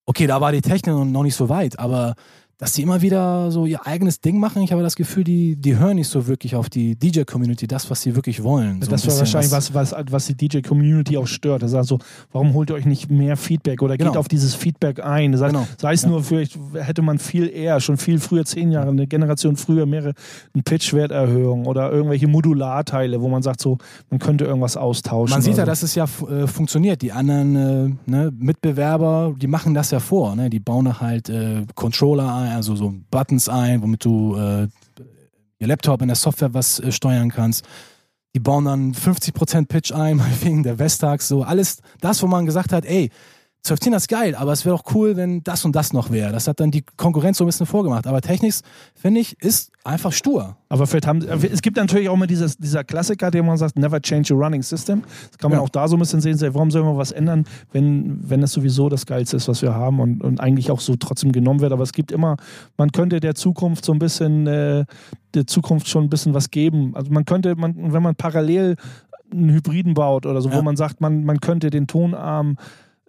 [0.05, 2.15] Okay, da war die Technik noch nicht so weit, aber
[2.59, 5.77] dass die immer wieder so ihr eigenes Ding machen, ich habe das Gefühl, die, die
[5.77, 8.81] hören nicht so wirklich auf die DJ-Community, das, was sie wirklich wollen.
[8.81, 11.63] So das war wahrscheinlich was, was, was die DJ-Community auch stört.
[11.63, 11.99] Das also,
[12.33, 14.19] warum holt ihr euch nicht mehr Feedback oder geht Genau.
[14.19, 15.31] auf dieses Feedback ein?
[15.31, 15.67] Das heißt, Genau.
[15.77, 16.09] Sei es Ja.
[16.09, 16.43] nur für,
[16.73, 20.13] hätte man viel eher, schon viel früher, zehn Jahre, eine Generation früher, mehrere,
[20.53, 23.77] eine Pitchwerterhöhung oder irgendwelche Modularteile, wo man sagt, so,
[24.09, 25.33] man könnte irgendwas austauschen.
[25.33, 27.01] Man sieht ja, oder dass es ja äh, funktioniert.
[27.01, 30.35] Die anderen äh, ne, Mitbewerber, die machen das ja vor.
[30.35, 30.49] Ne?
[30.49, 34.67] Die bauen da halt äh, Controller ein, also so Buttons ein, womit du äh,
[35.59, 37.65] ihr Laptop in der Software was äh, steuern kannst.
[38.35, 42.73] Die bauen dann 50% Pitch ein, meinetwegen der Vestax, so alles das, wo man gesagt
[42.73, 43.09] hat, ey,
[43.61, 46.31] 12 ist geil, aber es wäre doch cool, wenn das und das noch wäre.
[46.31, 48.07] Das hat dann die Konkurrenz so ein bisschen vorgemacht.
[48.07, 48.61] Aber Technics,
[48.95, 50.55] finde ich, ist einfach stur.
[50.69, 54.01] Aber vielleicht haben, es gibt natürlich auch immer dieses, dieser Klassiker, den man sagt, never
[54.01, 55.03] change a running system.
[55.29, 55.63] Das kann man Ja.
[55.63, 57.43] auch da so ein bisschen sehen, warum sollen wir was ändern,
[57.73, 60.95] wenn, wenn es sowieso das Geilste ist, was wir haben und, und eigentlich auch so
[60.95, 61.73] trotzdem genommen wird.
[61.73, 62.37] Aber es gibt immer,
[62.77, 64.85] man könnte der Zukunft so ein bisschen, äh,
[65.33, 66.95] der Zukunft schon ein bisschen was geben.
[66.95, 68.77] Also man könnte, man, wenn man parallel
[69.31, 70.61] einen Hybriden baut oder so, wo Ja.
[70.61, 72.57] man sagt, man, man könnte den Tonarm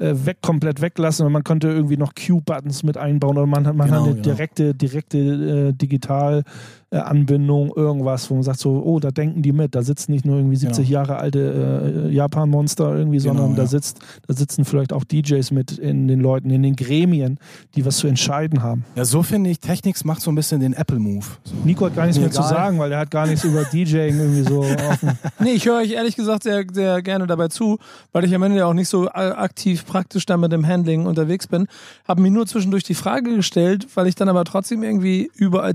[0.01, 3.77] äh, weg, komplett weglassen und man könnte irgendwie noch Q-Buttons mit einbauen oder man hat,
[3.77, 4.35] man Genau, hat eine genau.
[4.35, 6.43] direkte, direkte äh, Digital
[6.91, 10.25] äh, Anbindung, irgendwas, wo man sagt so, oh, da denken die mit, da sitzen nicht
[10.25, 10.99] nur irgendwie 70 Genau.
[11.01, 13.69] Jahre alte äh, Japan-Monster irgendwie, sondern da ja.
[13.69, 17.39] sitzt, da sitzen vielleicht auch DJs mit in den Leuten, in den Gremien,
[17.77, 18.85] die was zu entscheiden haben.
[18.97, 21.25] Ja, so finde ich, Technics macht so ein bisschen den Apple-Move.
[21.45, 21.55] So.
[21.65, 22.51] Nico hat gar nichts Mir mehr zu egal.
[22.51, 25.19] sagen, weil er hat gar nichts über DJing irgendwie so offen.
[25.39, 27.79] Nee, ich höre euch ehrlich gesagt sehr, sehr gerne dabei zu,
[28.13, 31.07] weil ich am Ende ja auch nicht so äh, aktiv praktisch da mit dem Handling
[31.07, 31.67] unterwegs bin.
[32.09, 35.75] Habe mir nur zwischendurch die Frage gestellt, weil ich dann aber trotzdem irgendwie überall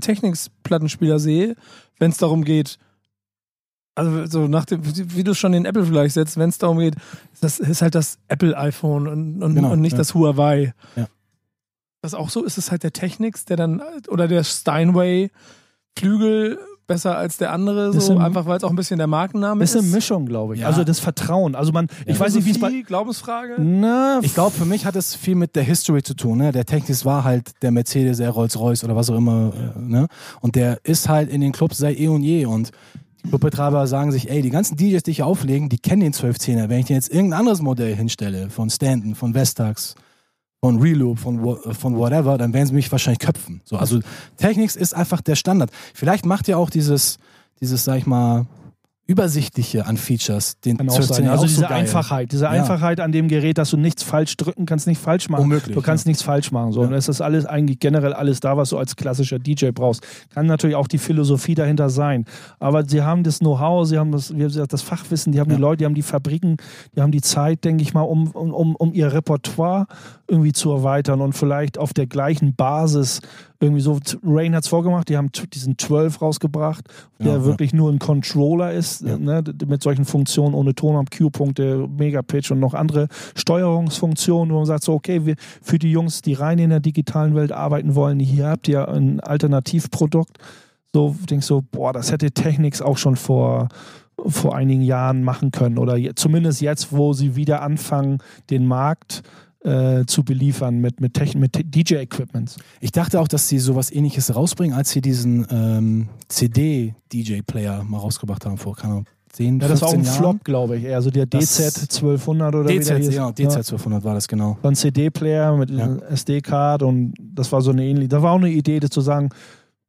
[1.06, 1.56] Technics-Plattenspieler sehe,
[1.98, 2.78] wenn es darum geht,
[3.94, 6.96] also so nach dem, wie du schon in Apple vielleicht setzt, wenn es darum geht,
[7.40, 9.98] das ist halt das Apple-iPhone und, und, Genau, und nicht ja.
[9.98, 10.74] das Huawei.
[10.96, 11.08] Ja.
[12.02, 15.30] Das auch so ist es halt der Technics, der dann, oder der Steinway
[15.98, 19.62] Flügel besser als der andere, so ein- einfach weil es auch ein bisschen der Markenname
[19.64, 19.82] ist ist.
[19.82, 20.60] eine Mischung, glaube ich.
[20.60, 20.66] Ja.
[20.68, 21.54] Also das Vertrauen.
[21.54, 22.70] Also man, ich weiß nicht, wie es bei.
[22.86, 23.56] Glaubensfrage.
[23.58, 26.38] Na, Ich glaube, für mich hat es viel mit der History zu tun.
[26.38, 26.52] Ne?
[26.52, 29.52] Der Technics war halt der Mercedes, der Rolls-Royce oder was auch immer.
[29.76, 30.06] Äh, ne?
[30.40, 32.46] Und der ist halt in den Clubs seit eh und je.
[32.46, 32.70] Und
[33.24, 36.68] die Clubbetreiber sagen sich, ey, die ganzen DJs, die hier auflegen, die kennen den 1210er.
[36.68, 39.96] Wenn ich denen jetzt irgendein anderes Modell hinstelle, von Stanton, von Vestax,
[40.66, 43.60] von Reloop, von, von whatever, dann werden sie mich wahrscheinlich köpfen.
[43.64, 44.00] So, also
[44.36, 45.70] Technics ist einfach der Standard.
[45.94, 47.18] Vielleicht macht ja auch dieses,
[47.60, 48.46] dieses, sag ich mal,
[49.06, 51.26] übersichtliche an Features den Kann auch sein.
[51.26, 51.66] 1210er Also auch diese so.
[51.66, 52.50] Einfachheit, diese Ja.
[52.50, 55.44] Einfachheit an dem Gerät, dass du nichts falsch drücken kannst, nicht falsch machen.
[55.44, 56.10] Unmöglich, Du kannst ja.
[56.10, 56.72] nichts falsch machen.
[56.72, 56.82] So.
[56.82, 56.88] Ja.
[56.88, 60.02] Und es ist alles eigentlich generell alles da, was du als klassischer DJ brauchst.
[60.34, 62.24] Kann natürlich auch die Philosophie dahinter sein.
[62.58, 65.56] Aber sie haben das Know-how, sie haben das, wie gesagt, das Fachwissen, die haben die
[65.60, 66.56] Leute, die haben die Fabriken,
[66.96, 69.86] die haben die Zeit, denke ich mal, um, um, um ihr Repertoire
[70.28, 73.20] irgendwie zu erweitern und vielleicht auf der gleichen Basis
[73.60, 73.98] irgendwie so.
[74.24, 76.84] Rain hat es vorgemacht, die haben diesen 12 rausgebracht,
[77.18, 77.44] der Ja, ja.
[77.44, 79.16] wirklich nur ein Controller ist, Ja.
[79.16, 84.66] ne, mit solchen Funktionen ohne Ton am Q-Punkte, Megapitch und noch andere Steuerungsfunktionen, wo man
[84.66, 88.20] sagt, so, okay, wir, für die Jungs, die rein in der digitalen Welt arbeiten wollen,
[88.20, 90.38] hier habt ihr ein Alternativprodukt.
[90.92, 93.68] So, denk so, boah, das hätte Technics auch schon vor,
[94.26, 95.78] vor einigen Jahren machen können.
[95.78, 98.18] Oder je, zumindest jetzt, wo sie wieder anfangen,
[98.50, 99.45] den Markt äh,
[100.06, 102.56] zu beliefern mit, mit, Techn- mit DJ-Equipments.
[102.80, 108.44] Ich dachte auch, dass sie sowas ähnliches rausbringen, als sie diesen ähm, CD-DJ-Player mal rausgebracht
[108.46, 110.32] haben vor, keine Ahnung, 10, Ja, das war auch 15 ein Jahren.
[110.34, 110.94] Flop, glaube ich.
[110.94, 113.14] Also der DZ 1200 oder wie der DZ, hieß.
[113.14, 114.56] ja, DZ 1200 war das genau.
[114.62, 115.96] war ein CD-Player mit Ja.
[116.10, 118.08] SD-Card und das war so eine ähnliche.
[118.08, 119.28] Da war auch eine Idee, das zu sagen,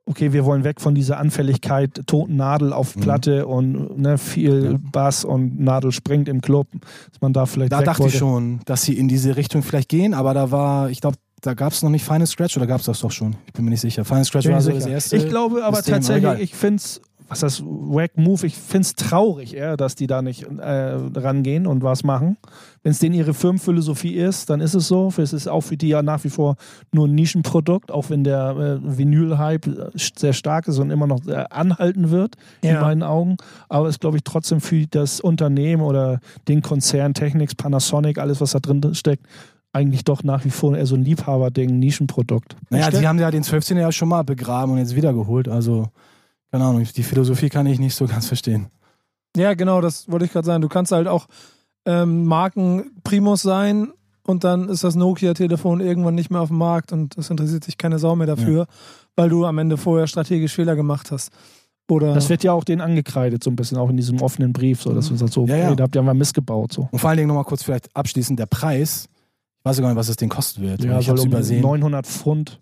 [0.08, 3.02] okay, wir wollen weg von dieser Anfälligkeit, toten Nadel auf Mhm.
[3.02, 4.80] Platte und ne, viel Ja.
[4.92, 6.68] Bass und Nadel springt im Club,
[7.12, 8.14] dass man da vielleicht Da dachte wollte.
[8.14, 11.54] ich schon, dass sie in diese Richtung vielleicht gehen, aber da war, ich glaube, da
[11.54, 13.36] gab es noch nicht Final Scratch oder gab es das doch schon?
[13.46, 14.04] Ich bin mir nicht sicher.
[14.04, 14.80] Final Scratch Bin war so sicher.
[14.80, 15.18] das erste.
[15.18, 18.96] Ich glaube aber System, tatsächlich, ich finde es, was das Wack Move, ich finde es
[18.96, 22.38] traurig, ja, dass die da nicht äh, rangehen und was machen.
[22.84, 25.12] Wenn es denen ihre Firmenphilosophie ist, dann ist es so.
[25.18, 26.56] Es ist auch für die ja nach wie vor
[26.94, 31.26] nur ein Nischenprodukt, auch wenn der äh, Vinyl-Hype äh, sehr stark ist und immer noch
[31.28, 32.82] äh, anhalten wird, in Ja.
[32.82, 33.36] meinen Augen.
[33.68, 38.40] Aber es ist, glaube ich, trotzdem für das Unternehmen oder den Konzern Technics, Panasonic, alles,
[38.40, 39.26] was da drin steckt,
[39.74, 42.56] eigentlich doch nach wie vor eher so ein Liebhaberding, Nischenprodukt.
[42.70, 43.72] Naja, die haben ja den 12.
[43.72, 45.48] ja schon mal begraben und jetzt wiedergeholt.
[45.50, 45.88] Also,
[46.52, 48.68] keine Ahnung, die Philosophie kann ich nicht so ganz verstehen.
[49.36, 50.62] Ja, genau, das wollte ich gerade sagen.
[50.62, 51.28] Du kannst halt auch
[51.86, 53.90] ähm, Marken Primus sein
[54.26, 57.78] und dann ist das Nokia-Telefon irgendwann nicht mehr auf dem Markt und es interessiert sich
[57.78, 58.68] keine Sau mehr dafür,
[59.16, 61.32] weil du am Ende vorher strategisch Fehler gemacht hast.
[61.90, 64.82] Oder Das wird ja auch denen angekreidet, so ein bisschen auch in diesem offenen Brief,
[64.82, 65.70] so dass man sagt, so, Ja, ja.
[65.70, 66.74] ey, da habt ihr mal missgebaut.
[66.74, 66.90] So.
[66.92, 69.08] Und vor allen Dingen nochmal kurz vielleicht abschließend, der Preis,
[69.60, 70.84] ich weiß gar nicht, was es den kosten wird.
[70.84, 71.62] Ja, ich soll um übersehen.
[71.62, 72.60] 900 Pfund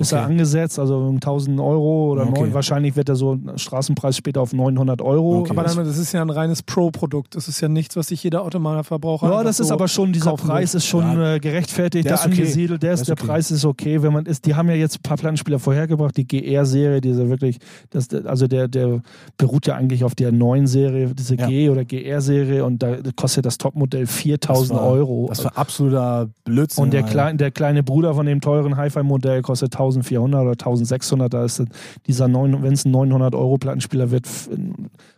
[0.00, 0.22] ist Okay.
[0.22, 2.42] er angesetzt, also um 1000 Euro oder Okay.
[2.42, 5.40] neun, wahrscheinlich wird er so ein Straßenpreis später auf 900 Euro.
[5.40, 5.50] Okay.
[5.50, 7.34] aber dann, das ist ja ein reines Pro-Produkt.
[7.34, 10.34] Das ist ja nichts, was sich jeder Automalverbraucher Ja, das ist so aber schon, dieser
[10.34, 11.34] Preis ist schon Ja.
[11.34, 12.40] äh, gerechtfertigt, Der der ist okay.
[12.42, 13.26] angesiedelt, der, ist, Der ist der okay.
[13.26, 16.28] Preis ist okay, wenn man ist, die haben ja jetzt ein paar Plattenspieler vorhergebracht, die
[16.28, 17.58] GR-Serie, diese wirklich,
[17.90, 19.02] das, also der, der
[19.36, 21.48] beruht ja eigentlich auf der neuen Serie, diese Ja.
[21.48, 25.26] G- oder GR-Serie und da kostet das Topmodell 4000 Das war- Euro.
[25.28, 26.84] Das war absoluter Blödsinn.
[26.84, 31.32] Und der, klein, der kleine Bruder von dem teuren Hi-Fi-Modell kostet 1400 oder 1600.
[31.32, 31.62] Da ist
[32.06, 34.26] dieser, wenn es ein 900-Euro-Plattenspieler wird,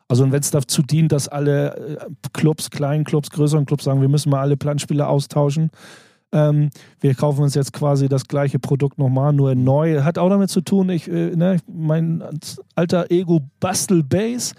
[0.08, 1.96] also wenn es dazu dient, dass alle äh,
[2.32, 5.70] Clubs, kleinen Clubs, größeren Clubs sagen, wir müssen mal alle Plattenspieler austauschen.
[6.32, 10.02] Ähm, wir kaufen uns jetzt quasi das gleiche Produkt nochmal, nur neu.
[10.02, 12.22] Hat auch damit zu tun, ich, äh, ne, mein
[12.76, 14.54] alter Ego Bastel Bass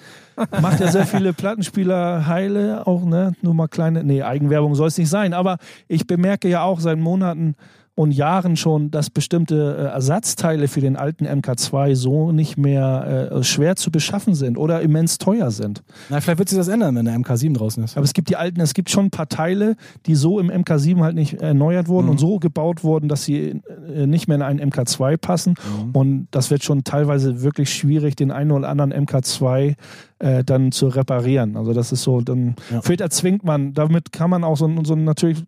[0.62, 4.98] macht ja sehr viele Plattenspieler heile, auch ne, nur mal kleine, nee, Eigenwerbung soll es
[4.98, 7.56] nicht sein, aber ich bemerke ja auch seit Monaten
[8.02, 13.44] und Jahren schon, dass bestimmte äh, Ersatzteile für den alten MK2 so nicht mehr äh,
[13.44, 15.84] schwer zu beschaffen sind oder immens teuer sind.
[16.10, 17.98] Na, vielleicht wird sich das ändern, wenn der MK7 draußen ist.
[17.98, 21.00] Aber es gibt die alten, es gibt schon ein paar Teile, die so im MK7
[21.02, 22.12] halt nicht erneuert wurden Mhm.
[22.12, 23.62] und so gebaut wurden, dass sie
[23.94, 25.56] äh, nicht mehr in einen MK2 passen.
[25.94, 29.76] Und das wird schon teilweise wirklich schwierig, den einen oder anderen MK2
[30.20, 31.58] äh, dann zu reparieren.
[31.58, 32.82] Also das ist so, dann Ja.
[33.00, 35.44] erzwingt man, damit kann man auch so, so natürlich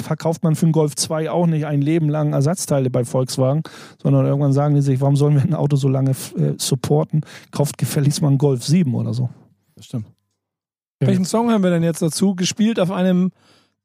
[0.00, 3.62] verkauft man für einen Golf 2 auch nicht ein Leben lang Ersatzteile bei Volkswagen,
[4.02, 7.22] sondern irgendwann sagen die sich, warum sollen wir ein Auto so lange äh, supporten?
[7.50, 9.30] Kauft gefälligst mal einen Golf 7 oder so.
[9.76, 10.06] Das stimmt.
[11.00, 12.34] Welchen Song haben wir denn jetzt dazu?
[12.34, 13.30] Gespielt auf einem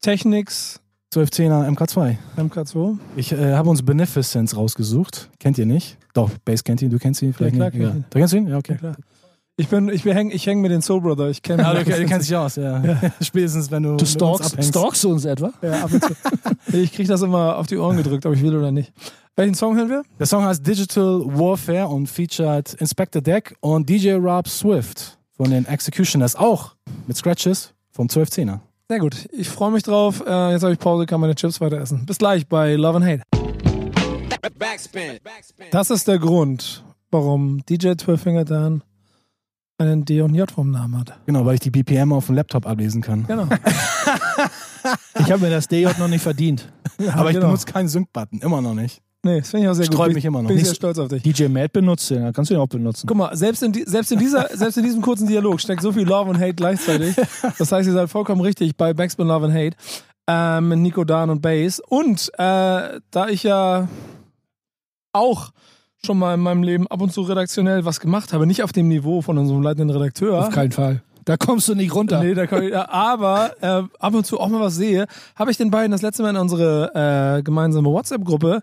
[0.01, 0.81] Technics
[1.13, 2.17] 1210er MK2.
[2.37, 2.97] MK2?
[3.15, 5.29] Ich äh, habe uns Beneficence rausgesucht.
[5.39, 5.97] Kennt ihr nicht?
[6.13, 7.81] Doch, Bass kennt ihn, du kennst ihn vielleicht klar nicht.
[7.81, 8.05] ihn.
[8.09, 8.47] Du kennst ihn?
[8.47, 8.73] Ja, okay.
[8.73, 8.95] Ja, klar.
[9.57, 11.29] Ich bin, ich häng, ich häng mit den Soul Brother.
[11.29, 12.83] Ich kenne Ja, du, du kennst dich aus, ja.
[13.21, 14.69] Spätestens, wenn du, Du mit uns stalkst, abhängst.
[14.69, 15.53] stalkst du uns etwa?
[15.61, 16.13] Ja, ab und zu.
[16.77, 18.91] ich krieg das immer auf die Ohren gedrückt, ob ich will oder nicht.
[19.37, 20.03] Welchen Song hören wir?
[20.19, 25.65] Der Song heißt Digital Warfare und featured Inspector Deck und DJ Rob Swift von den
[25.65, 26.75] Executioners, auch
[27.07, 28.59] mit Scratches vom 1210er.
[28.89, 29.25] Sehr gut.
[29.31, 30.21] Ich freue mich drauf.
[30.27, 32.05] Äh, jetzt habe ich Pause, kann meine Chips weiter essen.
[32.05, 33.21] Bis gleich bei Love and Hate.
[34.59, 35.19] Backspin.
[35.23, 35.67] Backspin.
[35.71, 38.83] Das ist der Grund, warum DJ 12 Finger Dan
[39.77, 41.19] einen D und J vom Namen hat.
[41.25, 43.25] Genau, weil ich die BPM auf dem Laptop ablesen kann.
[43.27, 43.47] Genau.
[45.19, 46.71] Ich habe mir das DJ noch nicht verdient.
[47.13, 47.47] Aber ich genau.
[47.47, 49.01] benutze keinen Sync-Button, immer noch nicht.
[49.23, 50.15] Nee, das finde ich auch sehr Sträubt gut.
[50.15, 50.49] mich immer noch.
[50.49, 51.23] Bin ich Nicht- sehr stolz auf dich.
[51.23, 53.07] DJ Matt benutzt den, da kannst du ihn auch benutzen.
[53.07, 55.91] Guck mal, selbst in, die, selbst, in dieser, selbst in diesem kurzen Dialog steckt so
[55.91, 57.15] viel Love und Hate gleichzeitig.
[57.57, 59.75] Das heißt, ihr seid vollkommen richtig bei Backspin Love and Hate
[60.27, 61.79] ähm, mit Nico Dan und Bass.
[61.79, 63.87] Und äh, da ich ja
[65.11, 65.49] auch
[66.05, 68.87] schon mal in meinem Leben ab und zu redaktionell was gemacht habe, nicht auf dem
[68.87, 70.39] Niveau von unserem leitenden Redakteur.
[70.39, 71.01] Auf keinen Fall.
[71.25, 72.23] Da kommst du nicht runter.
[72.23, 75.49] Nee, da kann ich, ja, aber äh, ab und zu auch mal was sehe, habe
[75.49, 78.61] ich den beiden das letzte Mal in unsere äh, gemeinsame WhatsApp-Gruppe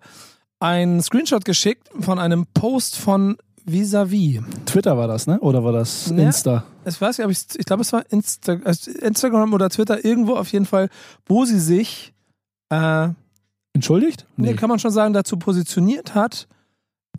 [0.61, 4.40] einen Screenshot geschickt von einem Post von Visavi.
[4.64, 5.40] Twitter war das, ne?
[5.40, 6.22] Oder war das Ja.
[6.22, 6.64] Insta?
[6.85, 10.35] Ich weiß nicht, ob ich, ich glaube, es war Insta also Instagram oder Twitter, irgendwo
[10.35, 10.88] auf jeden Fall,
[11.26, 12.12] wo sie sich,
[12.70, 13.09] äh,
[13.72, 14.26] Entschuldigt?
[14.37, 14.55] nee.
[14.55, 16.46] kann man schon sagen, dazu positioniert hat,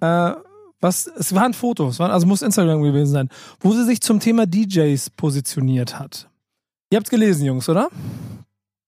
[0.03, 0.35] äh,
[0.81, 3.29] was, es war ein Foto, es war, also muss Instagram gewesen sein,
[3.61, 6.27] wo sie sich zum Thema DJs positioniert hat.
[6.89, 7.89] Ihr habt's gelesen, Jungs, oder?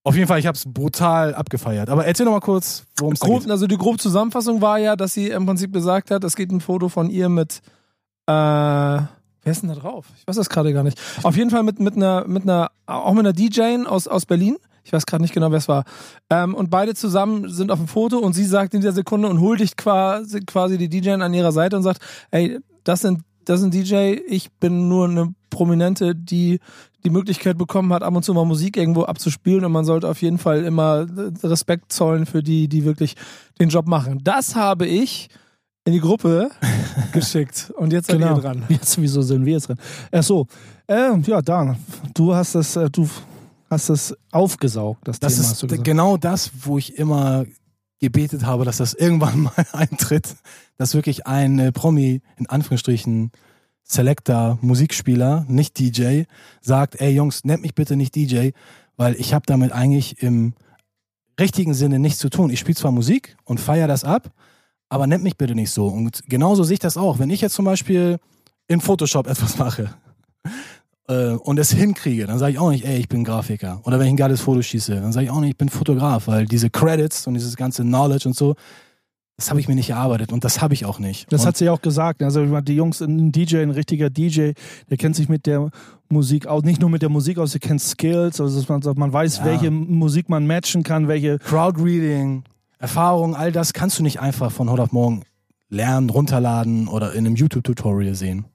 [0.04, 1.90] Auf jeden Fall, ich habe es brutal abgefeiert.
[1.90, 3.50] Aber erzähl noch mal kurz, worum es geht.
[3.50, 6.62] also die grobe Zusammenfassung war ja, dass sie im Prinzip gesagt hat, es geht ein
[6.62, 7.62] Foto von ihr mit
[8.28, 9.08] äh, wer
[9.46, 10.08] ist denn da drauf?
[10.18, 11.00] Ich weiß das gerade gar nicht.
[11.24, 14.58] Auf jeden Fall mit, mit einer, mit einer, auch mit einer DJ aus, aus Berlin.
[14.86, 15.84] Ich weiß gerade nicht genau, wer es war.
[16.30, 19.42] Ähm, und beide zusammen sind auf dem Foto und sie sagt in dieser Sekunde und
[19.42, 23.74] huldigt quasi, quasi die DJ an ihrer Seite und sagt, ey, das sind, das sind
[23.74, 26.60] DJ, ich bin nur eine Prominente, die
[27.04, 30.22] die Möglichkeit bekommen hat, ab und zu mal Musik irgendwo abzuspielen und man sollte auf
[30.22, 31.06] jeden Fall immer
[31.44, 33.16] Respekt zollen für die, die wirklich
[33.60, 34.20] den Job machen.
[34.24, 35.30] Das habe ich
[35.86, 36.50] in die Gruppe
[37.12, 38.64] geschickt und jetzt seid ihr dran.
[38.70, 39.80] Jetzt, wieso sind wir jetzt dran?
[40.12, 40.48] Ach so,
[40.88, 41.78] äh, ja, Dan,
[42.14, 43.08] du hast das, äh, du
[43.70, 45.74] hast das aufgesaugt, das, Das Thema.
[45.74, 47.46] ist genau das, wo ich immer
[48.00, 50.36] gebetet habe, dass das irgendwann mal eintritt,
[50.78, 53.32] dass wirklich ein Promi, in Anführungsstrichen,
[53.84, 56.24] Selector, Musikspieler, nicht DJ,
[56.62, 58.50] sagt, ey Jungs, nennt mich bitte nicht DJ,
[58.98, 60.54] weil ich habe damit eigentlich im
[61.40, 62.50] richtigen Sinne nichts zu tun.
[62.50, 64.32] Ich spiele zwar Musik und feiere das ab,
[64.90, 65.88] aber nennt mich bitte nicht so.
[65.88, 67.20] Und genauso sehe ich das auch.
[67.20, 68.20] Wenn ich jetzt zum Beispiel
[68.68, 69.94] in Photoshop etwas mache
[71.08, 73.82] äh, und es hinkriege, dann sage ich auch nicht, ey, ich bin Grafiker.
[73.84, 76.28] Oder wenn ich ein geiles Foto schieße, dann sage ich auch nicht, ich bin Fotograf,
[76.28, 78.56] weil diese Credits und dieses ganze Knowledge und so,
[79.38, 81.32] das habe ich mir nicht erarbeitet und das habe ich auch nicht.
[81.32, 82.24] Das und hat sie ja auch gesagt.
[82.24, 84.52] Also die Jungs, ein DJ, ein richtiger DJ,
[84.90, 85.72] der kennt sich mit der
[86.08, 89.40] Musik aus, nicht nur mit der Musik aus, der kennt Skills, also man, man weiß,
[89.40, 89.46] Ja.
[89.46, 91.38] welche Musik man matchen kann, welche.
[91.40, 92.44] Crowdreading,
[92.80, 95.24] Erfahrung, all das kannst du nicht einfach von heute auf morgen
[95.70, 98.46] lernen, runterladen oder in einem YouTube-Tutorial sehen.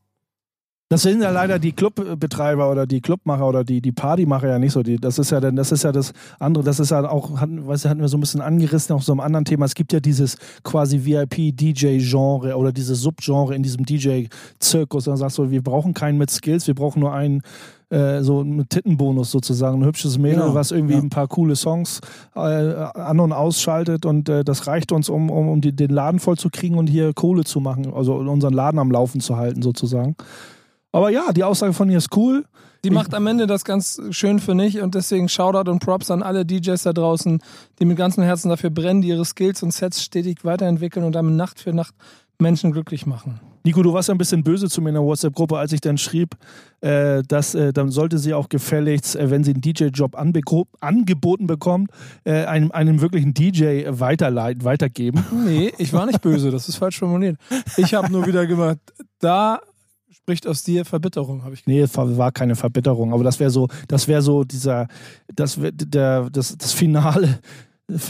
[0.93, 4.73] Das sind ja leider die Clubbetreiber oder die Clubmacher oder die, die Partymacher ja nicht
[4.73, 4.83] so.
[4.83, 7.65] Die, das ist ja dann, das ist ja das andere, das ist ja auch, hatten,
[7.65, 9.67] weißt du, hatten wir so ein bisschen angerissen, auch so einem anderen Thema.
[9.67, 15.05] Es gibt ja dieses quasi VIP-DJ-Genre oder dieses Subgenre in diesem DJ-Zirkus.
[15.05, 17.43] Dann sagst du, wir brauchen keinen mit Skills, wir brauchen nur einen
[17.91, 21.01] äh, so einen Tittenbonus sozusagen, ein hübsches Mädel, Genau, was irgendwie ja.
[21.01, 22.01] ein paar coole Songs
[22.35, 26.19] äh, an- und ausschaltet und äh, das reicht uns, um, um, um die, den Laden
[26.19, 29.63] voll zu kriegen und hier Kohle zu machen, also unseren Laden am Laufen zu halten
[29.63, 30.17] sozusagen.
[30.93, 32.45] Aber ja, die Aussage von ihr ist cool.
[32.83, 36.23] Die macht am Ende das ganz schön für mich und deswegen Shoutout und Props an
[36.23, 37.41] alle DJs da draußen,
[37.79, 41.35] die mit ganzem Herzen dafür brennen, die ihre Skills und Sets stetig weiterentwickeln und damit
[41.35, 41.95] Nacht für Nacht
[42.39, 43.39] Menschen glücklich machen.
[43.65, 45.99] Nico, du warst ja ein bisschen böse zu mir in der WhatsApp-Gruppe, als ich dann
[45.99, 46.35] schrieb,
[46.81, 51.47] äh, dass äh, dann sollte sie auch gefälligst, äh, wenn sie einen DJ-Job anbeko- angeboten
[51.47, 51.91] bekommt,
[52.25, 55.23] äh, einem, einem wirklichen DJ weiterleiten, weitergeben.
[55.45, 57.37] Nee, ich war nicht böse, das ist falsch formuliert.
[57.77, 58.79] Ich habe nur wieder gemacht,
[59.19, 59.61] da
[60.31, 63.51] spricht aus dir Verbitterung, habe ich Nee, es war war keine Verbitterung, aber das wäre
[63.51, 64.87] so, das wäre so dieser,
[65.35, 67.41] das wär, der, das, das finale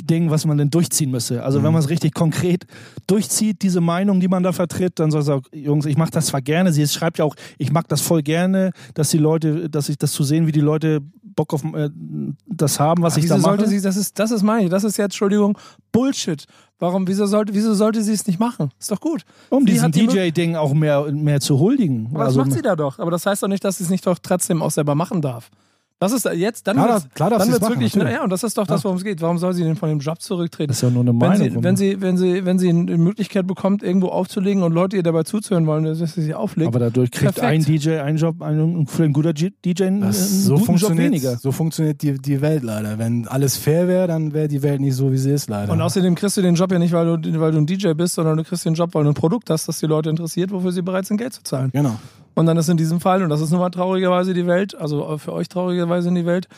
[0.05, 1.43] Ding, was man denn durchziehen müsse.
[1.43, 2.65] Also wenn man es richtig konkret
[3.07, 6.43] durchzieht, diese Meinung, die man da vertritt, dann soll sagen, Jungs, ich mache das zwar
[6.43, 9.99] gerne, sie schreibt ja auch, ich mag das voll gerne, dass die Leute, dass ich
[9.99, 11.91] das zu sehen, wie die Leute Bock auf äh,
[12.47, 13.51] das haben, was ich wieso da mache.
[13.57, 15.57] sollte sie, das ist, das ist meine, das ist jetzt, Entschuldigung,
[15.93, 16.45] Bullshit.
[16.79, 18.71] Warum, wieso sollte, wieso sollte sie es nicht machen?
[18.79, 19.23] Ist doch gut.
[19.51, 22.09] um Sie diesem hat die Mö- DJ-Ding auch mehr, mehr zu huldigen.
[22.15, 22.99] Aber also, das macht sie da doch.
[22.99, 25.51] Aber das heißt doch nicht, dass sie es nicht doch trotzdem auch selber machen darf.
[26.01, 28.13] Das ist jetzt, dann Klar, wird's, klar dann wird's machen, wirklich, natürlich.
[28.15, 29.21] naja, und das ist doch das, worum es geht.
[29.21, 30.69] Warum soll sie denn von dem Job zurücktreten?
[30.69, 31.51] das ist ja nur eine Wenn Meinung.
[31.51, 35.03] sie, wenn sie, wenn sie, wenn sie eine Möglichkeit bekommt, irgendwo aufzulegen und Leute ihr
[35.03, 36.69] dabei zuzuhören wollen, dass sie sie auflegt.
[36.69, 37.45] aber dadurch kriegt Perfekt.
[37.47, 39.51] ein DJ einen Job, einen, für ein guter DJ
[39.85, 41.37] einen, Das, einen so, guten Job funktioniert, weniger.
[41.37, 42.99] so funktioniert die, die Welt leider.
[42.99, 45.71] Wenn alles fair wäre, dann wäre die Welt nicht so, wie sie ist leider.
[45.71, 48.15] und außerdem kriegst du den Job ja nicht, weil du, weil du ein DJ bist,
[48.15, 50.73] sondern du kriegst den Job, weil du ein Produkt hast, das die Leute interessiert, wofür
[50.73, 51.69] sie bereit sind, Geld zu zahlen.
[51.75, 51.97] genau.
[52.41, 55.19] Und dann ist in diesem Fall, und das ist nun mal traurigerweise die Welt, also
[55.19, 56.49] für euch traurigerweise in die Welt,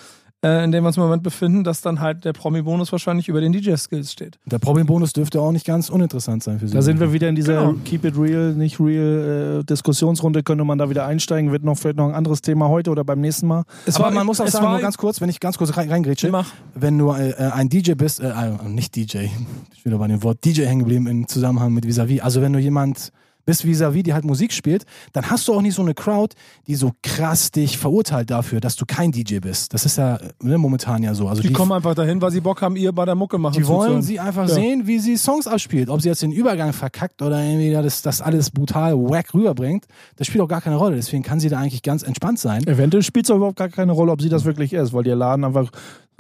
[0.45, 3.41] äh, in der wir uns im Moment befinden, dass dann halt der Promi-Bonus wahrscheinlich über
[3.41, 4.39] den DJ-Skills steht.
[4.47, 6.75] Der Problem-Bonus dürfte auch nicht ganz uninteressant sein für sie.
[6.75, 7.75] Da sind wir wieder in dieser Genau.
[7.85, 10.43] Keep It Real, nicht Real äh, Diskussionsrunde.
[10.43, 11.53] Könnte man da wieder einsteigen?
[11.53, 13.65] Wird noch vielleicht noch ein anderes Thema heute oder beim nächsten Mal?
[13.87, 15.89] Es Aber war- man muss auch sagen, nur ganz kurz, wenn ich ganz kurz rein,
[15.89, 16.49] reingrätsche, Mach.
[16.75, 19.19] wenn du äh, äh, ein DJ bist, äh, äh, nicht DJ,
[19.75, 22.21] ich bin wieder bei dem Wort DJ hängen geblieben im Zusammenhang mit Vis-a-vis.
[22.21, 23.13] Also wenn du jemand
[23.45, 26.35] bist Vis-a-vis, die halt Musik spielt, dann hast du auch nicht so eine Crowd,
[26.67, 29.75] die so krass dich verurteilt dafür, dass du kein DJ bist.
[29.75, 31.29] Das ist ja ne, momentan ja so.
[31.29, 33.55] Also Die, die, kommen einfach dahin, weil sie Bock haben, ihr bei der Mucke machen
[33.57, 34.03] die zu wollen hören.
[34.03, 34.55] sie einfach Ja.
[34.55, 35.89] sehen, wie sie Songs abspielt.
[35.89, 40.27] Ob sie jetzt den Übergang verkackt oder irgendwie das, das alles brutal wack rüberbringt, das
[40.27, 40.97] spielt auch gar keine Rolle.
[40.97, 42.67] Deswegen kann sie da eigentlich ganz entspannt sein.
[42.67, 45.17] Eventuell spielt es auch überhaupt gar keine Rolle, ob sie das wirklich ist, weil der
[45.17, 45.71] Laden einfach,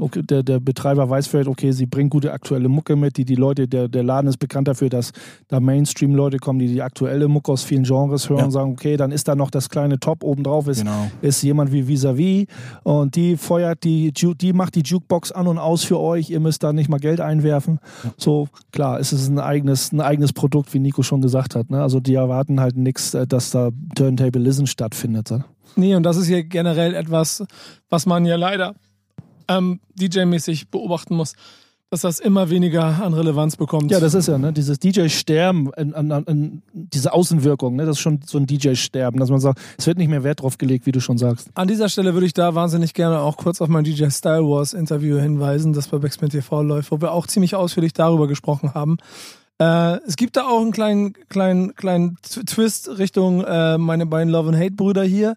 [0.03, 3.35] okay, der, der Betreiber weiß vielleicht, okay, sie bringt gute aktuelle Mucke mit, die die
[3.35, 5.13] Leute, der, der Laden ist bekannt dafür, dass
[5.49, 8.45] da Mainstream-Leute kommen, die die aktuelle Mucke aus vielen Genres hören Ja.
[8.47, 11.11] und sagen, okay, dann ist da noch das kleine Top oben drauf, ist, Genau.
[11.23, 12.47] ist jemand wie Vis-a-vis
[12.83, 16.63] und die feuert die, die macht die Jukebox an und aus für euch, ihr müsst
[16.63, 17.79] da nicht mal Geld einwerfen.
[18.17, 21.71] So, klar, es ist ein eigenes, ein eigenes Produkt, wie Nico schon gesagt hat.
[21.71, 21.81] Ne?
[21.81, 25.29] Also die erwarten halt nichts, äh, dass da Turntablism stattfindet.
[25.29, 25.43] So.
[25.77, 27.45] Nee, und das ist ja generell etwas,
[27.89, 28.75] was man ja leider
[29.59, 31.35] ähm, DJ-mäßig beobachten muss,
[31.93, 33.91] dass das immer weniger an Relevanz bekommt.
[33.91, 34.51] Ja, das ist ja, ne?
[34.55, 35.71] Dieses DJ-Sterben,
[36.73, 37.85] diese Außenwirkung, ne?
[37.85, 40.57] Das ist schon so ein DJ-Sterben, dass man sagt, es wird nicht mehr Wert drauf
[40.57, 41.51] gelegt, wie du schon sagst.
[41.53, 44.73] An dieser Stelle würde ich da wahnsinnig gerne auch kurz auf mein DJ Style Wars
[44.73, 48.97] Interview hinweisen, das bei Backspin TV läuft, wo wir auch ziemlich ausführlich darüber gesprochen haben.
[49.63, 54.29] Äh, es gibt da auch einen kleinen, kleinen, kleinen Tw- Twist Richtung äh, meine beiden
[54.33, 55.37] Love and Hate Brüder hier.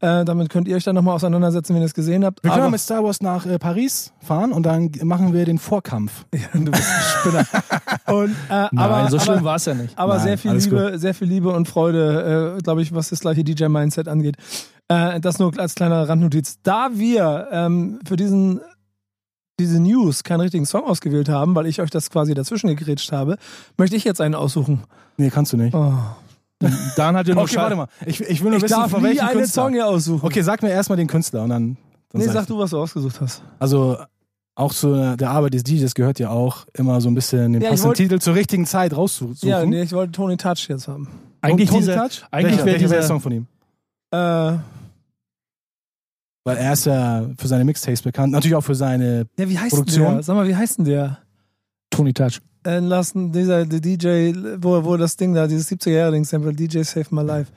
[0.00, 2.42] Äh, damit könnt ihr euch dann nochmal auseinandersetzen, wenn ihr es gesehen habt.
[2.42, 5.44] Wir können Aber- mal mit Star Wars nach äh, Paris fahren und dann machen wir
[5.46, 6.24] den Vorkampf.
[6.52, 7.46] du bist ein Spinner.
[8.12, 9.96] Und, äh, Nein, aber, so schlimm war es ja nicht.
[9.96, 13.20] aber Nein, sehr viel Liebe, sehr viel Liebe und Freude, äh, glaube ich, was das
[13.20, 14.36] gleiche DJ-Mindset angeht.
[14.88, 16.58] Äh, das nur als kleiner Randnotiz.
[16.64, 18.60] Da wir ähm, für diesen
[19.60, 23.36] diese News keinen richtigen Song ausgewählt haben, weil ich euch das quasi dazwischen gegrätscht habe,
[23.76, 24.82] möchte ich jetzt einen aussuchen.
[25.16, 25.74] Nee, kannst du nicht.
[25.74, 25.92] Oh.
[26.96, 27.88] Dan hat ja nur Okay, warte mal.
[28.06, 29.62] Ich, ich will nur Ich wissen, darf von nie welchem einen Künstler.
[29.64, 30.24] Song hier aussuchen.
[30.24, 31.76] Okay, sag mir erstmal den Künstler und dann.
[32.10, 33.42] dann nee, sag du, was du ausgesucht hast.
[33.58, 33.98] Also
[34.54, 37.70] auch zu der Arbeit des DJs gehört ja auch immer so ein bisschen den Ja,
[37.70, 39.48] passenden wollt- Titel zur richtigen Zeit rauszusuchen.
[39.48, 41.08] Ja, nee, ich wollte Tony Touch jetzt haben.
[41.40, 42.22] eigentlich Tony dieser, Touch?
[42.30, 43.46] eigentlich welcher, wäre dieser- Song von ihm?
[44.12, 44.52] Äh,
[46.44, 49.26] Weil er ist ja für seine Mixtapes bekannt, natürlich auch für seine.
[49.38, 50.14] ja, wie heißt Produktion?
[50.14, 50.22] der?
[50.22, 51.18] Sag mal, wie heißt denn der?
[51.90, 52.40] Tony Touch.
[52.64, 57.22] Äh, lassen, dieser der DJ, wo, wo das Ding da, dieses 70er-Jahre-Ding-Sample, DJ Save My
[57.22, 57.52] Life.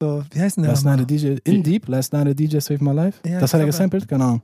[0.00, 0.72] So, wie heißt denn der?
[0.72, 0.84] Last?
[0.84, 3.20] Night a DJ in Deep, Last Night a DJ Save My Life.
[3.26, 4.40] Ja, das hat er gesampelt, genau.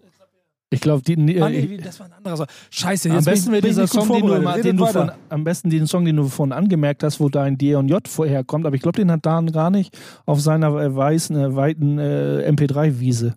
[0.72, 2.46] Ich glaube, die, äh, Ah, nee, das war ein anderer Song.
[2.70, 5.68] Scheiße, am jetzt besten bin dieser Song, den du, mal, den du von, am besten
[5.68, 8.82] den Song, den du vorhin angemerkt hast, wo dein D und J vorherkommt, aber ich
[8.82, 13.34] glaube, den hat Dan gar nicht auf seiner äh, weißen, äh, weiten äh, MP3-Wiese.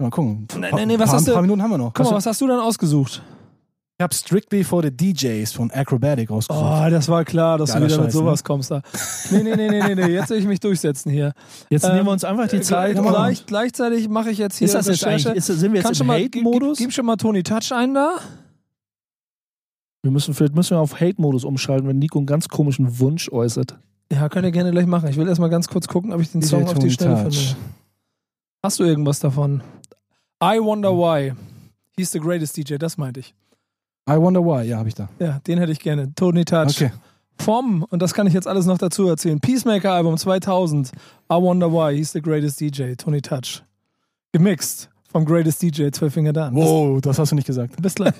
[0.00, 0.46] Mal gucken.
[0.60, 1.92] Nee, Pa- nee, was paar, hast du- paar Minuten haben wir noch.
[1.92, 3.20] Guck mal, was hast du dann ausgesucht?
[4.00, 6.64] Ich habe Strictly for the DJs von Acrobatic rausgesucht.
[6.64, 8.70] Oh, das war klar, dass Geiler du wieder mit Scheiß, sowas kommst.
[8.70, 8.80] Da.
[9.32, 11.32] Nee, nee, nee, nee, nee, nee, jetzt will ich mich durchsetzen hier.
[11.68, 12.92] Jetzt Ähm, nehmen wir uns einfach die Äh, Zeit.
[12.94, 15.30] gleich, gleich, gleichzeitig mache ich jetzt hier ist das jetzt Recherche.
[15.30, 16.78] eigentlich, ist, sind wir jetzt Kannst im mal, gib, Hate-Modus?
[16.78, 18.18] gib schon mal Tony Touch ein da.
[20.02, 23.76] Wir müssen, vielleicht müssen wir auf Hate-Modus umschalten, wenn Nico einen ganz komischen Wunsch äußert.
[24.12, 25.08] Ja, könnt ihr gerne gleich machen.
[25.08, 27.24] Ich will erstmal ganz kurz gucken, ob ich den DJ Song auf die Tony Schnelle
[27.24, 27.36] Touch.
[27.48, 27.56] finde.
[28.62, 29.60] Hast du irgendwas davon?
[30.40, 31.32] I Wonder Why.
[31.96, 33.34] He's the greatest DJ, das meinte ich.
[34.08, 35.08] I Wonder Why, ja, habe ich da.
[35.18, 36.12] Ja, den hätte ich gerne.
[36.14, 36.68] Tony Touch.
[36.80, 36.90] Okay.
[37.40, 40.88] Vom, und das kann ich jetzt alles noch dazu erzählen, Peacemaker Album 2000.
[41.30, 41.96] I Wonder Why.
[41.96, 42.94] He's the greatest DJ.
[42.96, 43.62] Tony Touch.
[44.32, 46.54] Gemixt vom Greatest DJ, 12 Finger Dan.
[46.54, 47.80] Wow, das hast du nicht gesagt.
[47.80, 48.12] Bis, gleich.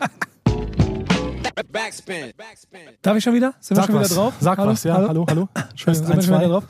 [1.72, 2.32] Backspin.
[2.36, 2.80] Backspin.
[3.02, 3.52] Darf ich schon wieder?
[3.60, 4.10] Sind wir Sag schon was.
[4.10, 4.34] wieder drauf?
[4.40, 4.94] Sag was, ja.
[4.94, 5.48] Hallo, hallo.
[5.70, 6.64] Entschuldigung, sind Eins, wir schon wieder drauf?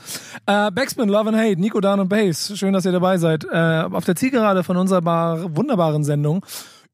[0.45, 2.51] Äh, Backspin, Love and Hate, Nico, Dan und Bass.
[2.57, 3.45] Schön, dass ihr dabei seid.
[3.45, 6.43] Äh, auf der Zielgerade von unserer bar- wunderbaren Sendung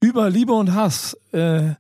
[0.01, 1.71] über Liebe und Hass, äh,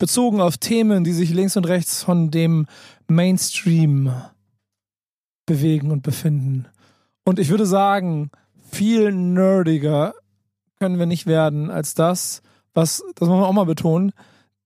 [0.00, 2.66] bezogen auf Themen, die sich links und rechts von dem
[3.06, 4.12] Mainstream
[5.46, 6.66] bewegen und befinden.
[7.24, 8.30] Und ich würde sagen,
[8.72, 10.14] viel nerdiger
[10.80, 12.42] können wir nicht werden als das,
[12.72, 14.12] was, das muss man auch mal betonen,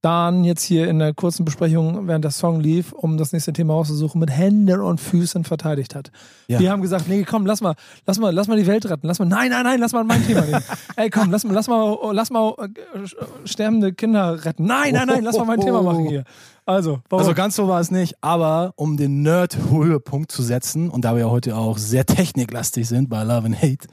[0.05, 3.73] Dan jetzt hier in der kurzen Besprechung, während der Song lief, um das nächste Thema
[3.73, 6.13] auszusuchen, mit Händen und Füßen verteidigt hat.
[6.47, 6.59] Ja.
[6.59, 7.75] Wir haben gesagt, nee, komm, lass mal,
[8.05, 9.07] lass mal, lass mal die Welt retten.
[9.07, 10.63] Lass mal, nein, nein, nein, lass mal mein Thema nehmen.
[10.97, 14.67] Ey, komm, lass mal, lass mal, lass mal äh, sterbende Kinder retten.
[14.67, 16.25] Nein, nein, nein, lass mal mein Thema machen hier.
[16.67, 17.25] Also, warum?
[17.25, 21.21] Also ganz so war es nicht, aber um den Nerd-Höhepunkt zu setzen, und da wir
[21.21, 23.89] ja heute auch sehr techniklastig sind bei Love and Hate,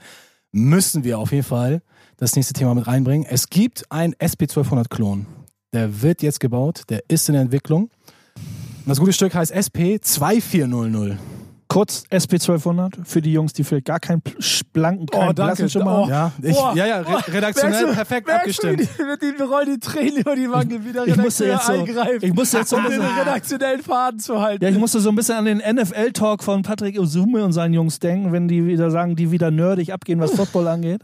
[0.51, 1.82] müssen wir auf jeden Fall
[2.18, 3.26] das nächste Thema mit reinbringen.
[3.30, 5.26] Es gibt einen SP1200-Klon.
[5.74, 7.84] Der wird jetzt gebaut, der ist in Entwicklung.
[7.86, 11.18] Und das gute Stück heißt SP2400.
[11.70, 14.22] Kurz SP1200 für die Jungs, die vielleicht gar keinen
[14.74, 15.34] blanken, keinen Oh, danke.
[15.56, 16.02] blassen Schimmer Oh.
[16.02, 16.10] haben.
[16.10, 16.76] Ja, ich, Boah.
[16.76, 18.90] ja, ja, re redaktionell du- perfekt merkst du, abgestimmt.
[19.00, 21.72] Die, die, wir rollen die Tränen über die Wange, wie der ich musste jetzt so-
[21.72, 24.62] eingreift, ich musste jetzt so ein um den bisschen- redaktionellen Faden zu halten.
[24.66, 28.00] Ja, ich musste so ein bisschen an den NFL-Talk von Patrick Osume und seinen Jungs
[28.00, 31.02] denken, wenn die wieder sagen, die wieder nerdig abgehen, was Football angeht.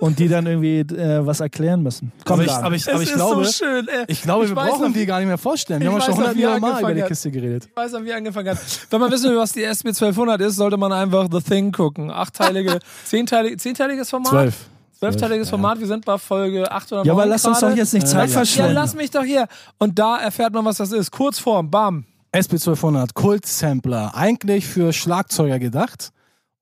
[0.00, 2.10] Und die dann irgendwie äh, was erklären müssen.
[2.24, 3.86] Komm, aber ich, aber ich, aber ich ist glaube, so schön.
[3.86, 4.04] Ey.
[4.08, 5.80] ich glaube, wir weiß brauchen noch, die gar nicht mehr vorstellen.
[5.80, 7.02] Wir haben schon weiß noch, 100 wie er Mal über die.
[7.02, 7.66] Kiste geredet.
[7.70, 8.58] Ich weiß noch, wie angefangen hat.
[8.90, 12.10] Wenn man wissen will, was die SB 1200 ist, sollte man einfach The Thing gucken.
[12.10, 14.30] Achtteilige, zehnteilige, zehnteiliges Format?
[14.30, 14.56] Zwölf.
[14.98, 15.50] Zwölfteiliges Ja.
[15.50, 15.80] Format.
[15.80, 18.06] Wir sind bei Folge 8 oder ja, aber 9 lass uns doch jetzt nicht Äh,
[18.06, 18.26] Zeit ja.
[18.26, 18.74] Ja, verschwenden.
[18.74, 19.46] lass mich doch hier.
[19.78, 21.10] Und da erfährt man, was das ist.
[21.10, 22.04] Kurzform, bam.
[22.34, 26.10] SP1200 Kult-Sampler, eigentlich für Schlagzeuger gedacht,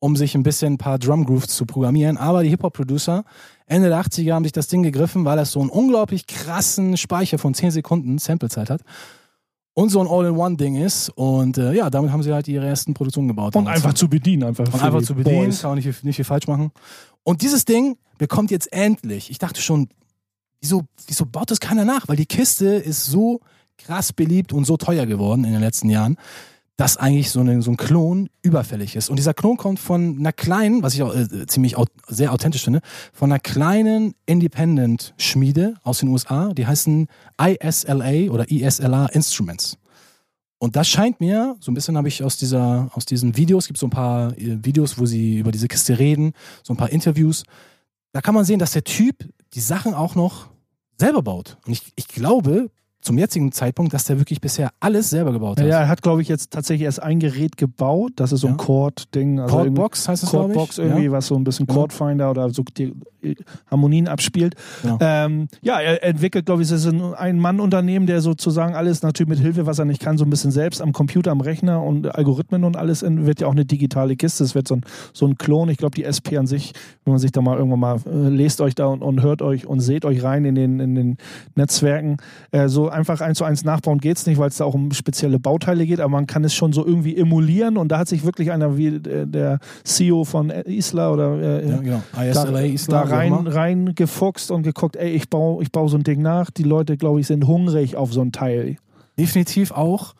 [0.00, 3.24] um sich ein bisschen ein paar Drumgrooves zu programmieren, aber die Hip-Hop-Producer
[3.66, 7.38] Ende der 80er haben sich das Ding gegriffen, weil das so einen unglaublich krassen Speicher
[7.38, 8.80] von 10 Sekunden Samplezeit hat
[9.74, 13.28] und so ein All-in-One-Ding ist und äh, ja, damit haben sie halt ihre ersten Produktionen
[13.28, 13.54] gebaut.
[13.56, 14.44] Und einfach zu bedienen.
[14.44, 15.60] Einfach, und einfach zu bedienen, Boys.
[15.60, 16.70] kann man nicht, viel- nicht viel falsch machen.
[17.22, 19.88] Und dieses Ding bekommt jetzt endlich, ich dachte schon,
[20.60, 22.08] wieso, wieso baut das keiner nach?
[22.08, 23.40] Weil die Kiste ist so
[23.76, 26.16] krass beliebt und so teuer geworden in den letzten Jahren,
[26.78, 29.10] dass eigentlich so, eine, so ein Klon überfällig ist.
[29.10, 32.62] Und dieser Klon kommt von einer kleinen, was ich auch äh, ziemlich au sehr authentisch
[32.62, 32.80] finde,
[33.12, 37.08] von einer kleinen Independent-Schmiede aus den USA, die heißen
[37.40, 39.76] ISLA oder ISLA Instruments.
[40.58, 43.80] Und das scheint mir, so ein bisschen habe ich aus dieser, aus diesen Videos, gibt
[43.80, 47.42] so ein paar äh, Videos, wo sie über diese Kiste reden, so ein paar Interviews.
[48.12, 50.48] Da kann man sehen, dass der Typ die Sachen auch noch
[50.96, 51.58] selber baut.
[51.66, 52.70] Und ich, ich glaube,
[53.00, 55.66] zum jetzigen Zeitpunkt, dass der wirklich bisher alles selber gebaut hat.
[55.66, 58.12] Ja, er hat, glaube ich, jetzt tatsächlich erst ein Gerät gebaut.
[58.16, 58.64] Das ist so ein Ja.
[58.64, 59.40] Chord-Ding.
[59.40, 60.56] Also Chordbox heißt es, glaube ich.
[60.56, 61.12] Chordbox irgendwie, Ja.
[61.12, 61.74] was so ein bisschen Ja.
[61.74, 62.92] Chordfinder oder so die
[63.22, 63.34] äh,
[63.70, 64.54] Harmonien abspielt.
[64.82, 64.98] Genau.
[65.00, 69.38] Ähm, ja, er entwickelt, glaube ich, es ist ein Ein-Mann-Unternehmen, der sozusagen alles natürlich mit
[69.38, 72.64] Hilfe, was er nicht kann, so ein bisschen selbst am Computer, am Rechner und Algorithmen
[72.64, 74.42] und alles in, wird ja auch eine digitale Kiste.
[74.44, 74.82] Es wird so ein,
[75.12, 75.68] so ein Klon.
[75.68, 76.72] Ich glaube, die SP an sich,
[77.04, 79.66] wenn man sich da mal irgendwann mal äh, lest euch da und, und hört euch
[79.66, 81.16] und seht euch rein in den, in den
[81.54, 82.16] Netzwerken,
[82.50, 85.38] äh, so einfach eins zu eins nachbauen geht's nicht, weil es da auch um spezielle
[85.38, 88.50] Bauteile geht, aber man kann es schon so irgendwie emulieren und da hat sich wirklich
[88.50, 92.02] einer wie äh, der CEO von Isla oder äh, Ja, genau.
[92.14, 95.96] da, ISLA, Islam, da rein, rein gefuchst und geguckt, ey, ich baue ich bau so
[95.96, 96.50] ein Ding nach.
[96.50, 98.76] Die Leute, glaube ich, sind hungrig auf so ein Teil.
[99.18, 100.14] definitiv auch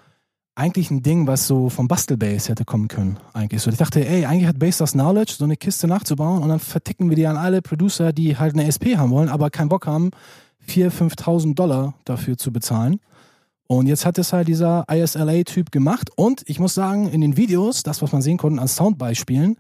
[0.59, 3.17] eigentlich ein Ding, was so vom Bastelbase hätte kommen können.
[3.33, 3.71] Eigentlich so.
[3.71, 7.09] Ich dachte, ey, eigentlich hat Base das Knowledge, so eine Kiste nachzubauen und dann verticken
[7.09, 10.11] wir die an alle Producer, die halt eine SP haben wollen, aber keinen Bock haben,
[10.69, 13.01] 4.000, 5.000 Dollar dafür zu bezahlen.
[13.67, 17.83] Und jetzt hat es halt dieser ISLA-Typ gemacht und ich muss sagen, in den Videos,
[17.83, 19.57] das, was man sehen konnte an Soundbeispielen,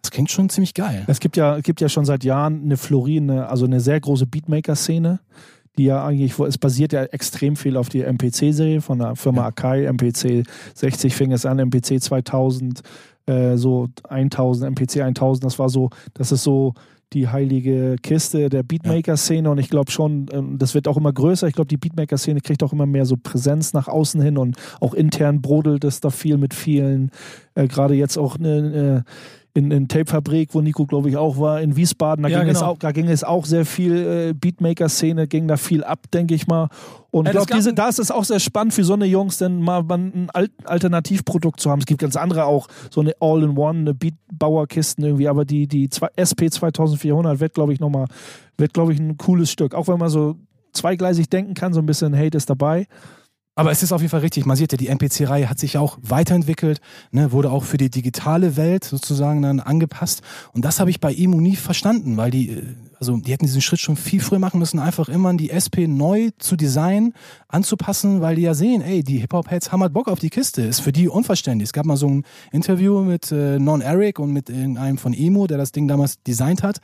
[0.00, 1.04] das klingt schon ziemlich geil.
[1.08, 5.20] Es gibt ja, gibt ja schon seit Jahren eine florierende, also eine sehr große Beatmaker-Szene,
[5.78, 9.42] die ja eigentlich, wo- es basiert ja extrem viel auf die MPC-Serie von der Firma
[9.42, 9.46] Ja.
[9.48, 9.84] Akai.
[9.86, 12.82] MPC 60 fing es an, MPC 2000,
[13.26, 16.74] äh, so 1000, MPC 1000, das war so, das ist so
[17.12, 21.46] die heilige Kiste der Beatmaker-Szene und ich glaube schon, ähm, das wird auch immer größer.
[21.46, 24.94] Ich glaube, die Beatmaker-Szene kriegt auch immer mehr so Präsenz nach außen hin und auch
[24.94, 27.10] intern brodelt es da viel mit vielen.
[27.54, 29.10] Äh, Gerade jetzt auch eine, äh,
[29.54, 32.22] in, in Tape-Fabrik, wo Nico, glaube ich, auch war, in Wiesbaden.
[32.22, 32.70] Da, Ja, ging, es genau.
[32.70, 33.96] auch, da ging es auch sehr viel
[34.30, 36.68] äh, Beatmaker-Szene, ging da viel ab, denke ich mal.
[37.10, 39.36] Und Ja, ich das glaube, da ist es auch sehr spannend für so eine Jungs,
[39.36, 41.80] denn mal ein Al Alternativprodukt zu haben.
[41.80, 46.48] Es gibt ganz andere auch, so eine All-in-One, eine Beatbauer-Kisten irgendwie, aber die, die SP
[46.48, 48.06] 2400 wird, glaube ich, nochmal,
[48.56, 49.74] wird, glaube ich, ein cooles Stück.
[49.74, 50.36] Auch wenn man so
[50.72, 52.86] zweigleisig denken kann, so ein bisschen Hate ist dabei.
[53.54, 54.46] Aber es ist auf jeden Fall richtig.
[54.46, 56.80] Man sieht ja, die MPC-Reihe hat sich auch weiterentwickelt,
[57.10, 60.22] ne, wurde auch für die digitale Welt sozusagen dann angepasst.
[60.54, 62.62] Und das habe ich bei Emu nie verstanden, weil die, äh,
[63.02, 66.30] also die hätten diesen Schritt schon viel früher machen müssen, einfach immer die SP neu
[66.38, 67.14] zu designen,
[67.48, 70.62] anzupassen, weil die ja sehen, ey, die Hip-Hop-Heads haben halt Bock auf die Kiste.
[70.62, 71.70] Ist für die unverständlich.
[71.70, 72.22] Es gab mal so ein
[72.52, 76.62] Interview mit äh, Non Eric und mit irgendeinem von Emo, der das Ding damals designt
[76.62, 76.78] hat.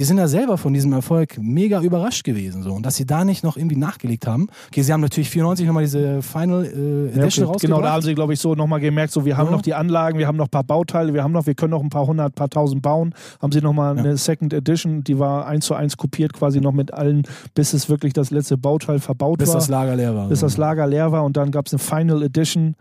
[0.00, 2.64] Die sind ja selber von diesem Erfolg mega überrascht gewesen.
[2.64, 2.72] So.
[2.72, 4.48] Und dass sie da nicht noch irgendwie nachgelegt haben.
[4.66, 7.52] Okay, sie haben natürlich 94 nochmal diese Final äh, Ja, Edition okay.
[7.52, 7.60] rausgebracht.
[7.60, 9.52] Genau, da haben sie, glaube ich, so nochmal gemerkt, so wir haben Ja.
[9.52, 11.82] noch die Anlagen, wir haben noch ein paar Bauteile, wir haben noch, wir können noch
[11.82, 13.14] ein paar hundert, paar tausend bauen.
[13.40, 14.02] Haben sie nochmal Ja.
[14.02, 17.22] eine Second Edition, die war eins zu eins kopiert, quasi noch mit allen,
[17.54, 19.56] bis es wirklich das letzte Bauteil verbaut bis war.
[19.56, 20.28] das Lager leer war.
[20.28, 22.74] bis das Lager leer war und dann gab es eine Final Edition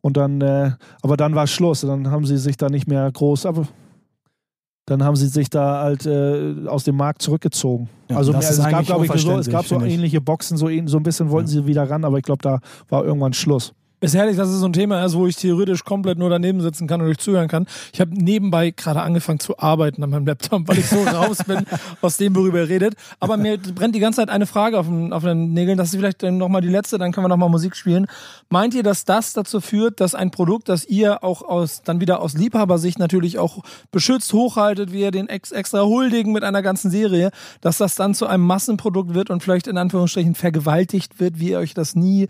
[0.00, 0.72] und dann, äh,
[1.02, 1.82] aber dann war Schluss.
[1.82, 3.66] Dann haben sie sich da nicht mehr groß, aber
[4.86, 7.88] dann haben sie sich da halt äh, aus dem Markt zurückgezogen.
[8.08, 11.02] Ja, also mehr, es gab, ich, so, es gab so ähnliche Boxen, so, so ein
[11.02, 13.72] bisschen wollten sie wieder ran, aber ich glaube, da war irgendwann Schluss.
[14.02, 16.86] Ist herrlich, dass es so ein Thema ist, wo ich theoretisch komplett nur daneben sitzen
[16.86, 17.66] kann und euch zuhören kann.
[17.92, 21.66] Ich habe nebenbei gerade angefangen zu arbeiten an meinem Laptop, weil ich so raus bin
[22.00, 22.94] aus dem, worüber ihr redet.
[23.18, 25.76] Aber mir brennt die ganze Zeit eine Frage auf den, auf den Nägeln.
[25.76, 28.06] Das ist vielleicht nochmal die letzte, dann können wir nochmal Musik spielen.
[28.48, 32.22] Meint ihr, dass das dazu führt, dass ein Produkt, das ihr auch aus, dann wieder
[32.22, 33.58] aus Liebhabersicht natürlich auch
[33.92, 38.14] beschützt, hochhaltet, wie ihr den ex extra huldigen mit einer ganzen Serie, dass das dann
[38.14, 42.28] zu einem Massenprodukt wird und vielleicht in Anführungsstrichen vergewaltigt wird, wie ihr euch das nie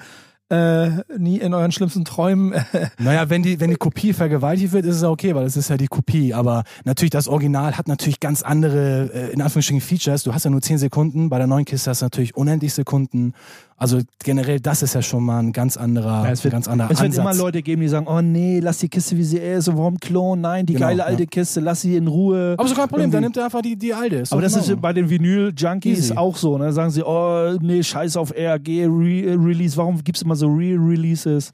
[0.50, 2.52] äh, nie in euren schlimmsten Träumen.
[2.52, 5.56] Äh, Naja, wenn die, wenn die Kopie vergewaltigt wird, ist es ja okay, weil es
[5.56, 6.34] ist ja die Kopie.
[6.34, 10.24] Aber natürlich, das Original hat natürlich ganz andere, äh, in Anführungsstrichen, Features.
[10.24, 13.34] Du hast ja nur 10 Sekunden, bei der neuen Kiste hast du natürlich unendlich Sekunden.
[13.82, 16.90] Also generell, das ist ja schon mal ein ganz anderer, Ja, es wird- ganz anderer
[16.90, 17.24] Es wird Ansatz.
[17.24, 19.98] immer Leute geben, die sagen, oh nee, lass die Kiste wie sie ist und warum
[19.98, 20.42] Klon?
[20.42, 21.04] Nein, die Genau, geile ja.
[21.06, 22.56] alte Kiste, lass sie in Ruhe.
[22.58, 24.16] aber so kein Problem, dann nimmt er einfach die, die alte.
[24.16, 24.80] Ist Aber das ist genau.
[24.82, 26.58] bei den Vinyl-Junkies auch so.
[26.58, 26.72] Ne?
[26.74, 31.50] Sagen sie, oh nee, scheiß auf RG, Re-Release, warum gibt es immer so Re-Releases?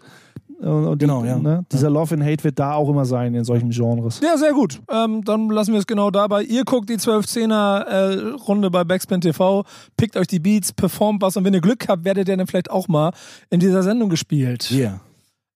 [0.61, 1.39] Und, Genau, die, ja.
[1.39, 1.65] Ne?
[1.71, 4.21] Dieser Love and Hate wird da auch immer sein in solchen Genres.
[4.23, 4.81] ja, sehr gut.
[4.91, 6.43] Ähm, dann lassen wir es genau dabei.
[6.43, 9.65] Ihr guckt die 12-10er-Runde bei Backspin TV,
[9.97, 12.71] pickt euch die Beats, performt was und wenn ihr Glück habt, werdet ihr dann vielleicht
[12.71, 13.13] auch mal
[13.51, 14.71] in dieser Sendung gespielt.
[14.71, 15.01] Yeah.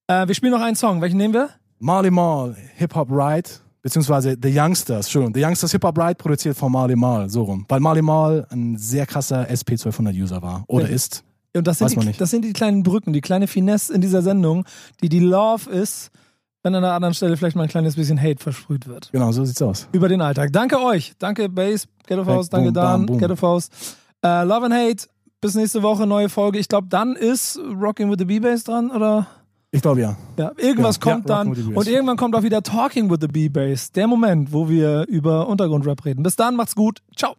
[0.06, 1.00] Äh, wir spielen noch einen Song.
[1.00, 1.50] Welchen nehmen wir?
[1.78, 3.48] Marley Marl, Hip Hop Ride,
[3.82, 5.32] beziehungsweise The Youngsters, schon.
[5.32, 7.64] The Youngsters Hip Hop Ride produziert von Marley Marl, so rum.
[7.68, 10.64] Weil Marley Marl ein sehr krasser SP1200-User war.
[10.66, 10.94] Oder Ja.
[10.94, 11.24] ist.
[11.56, 14.64] Und das sind, die, das sind die kleinen Brücken, die kleine Finesse in dieser Sendung,
[15.02, 16.10] die die Love ist
[16.62, 19.10] wenn an der anderen Stelle vielleicht mal ein kleines bisschen Hate versprüht wird.
[19.12, 19.88] Genau, so sieht's aus.
[19.92, 20.52] Über den Alltag.
[20.52, 21.14] Danke euch.
[21.18, 23.18] Danke Base, Ghetto Faust, danke Boom, Dan.
[23.18, 23.72] Ghetto Faust.
[24.22, 25.06] Äh, Love and Hate.
[25.40, 26.58] Bis nächste Woche, neue Folge.
[26.58, 29.26] Ich glaube, dann ist Rocking with the B-Bass dran, oder?
[29.70, 30.16] Ich glaube ja.
[30.36, 31.48] Ja, irgendwas Ja, kommt ja, dann.
[31.48, 33.92] Und irgendwann kommt auch wieder Talking with the B-Bass.
[33.92, 36.22] Der Moment, wo wir über Untergrundrap reden.
[36.22, 37.00] Bis dann, macht's gut.
[37.16, 37.36] Ciao.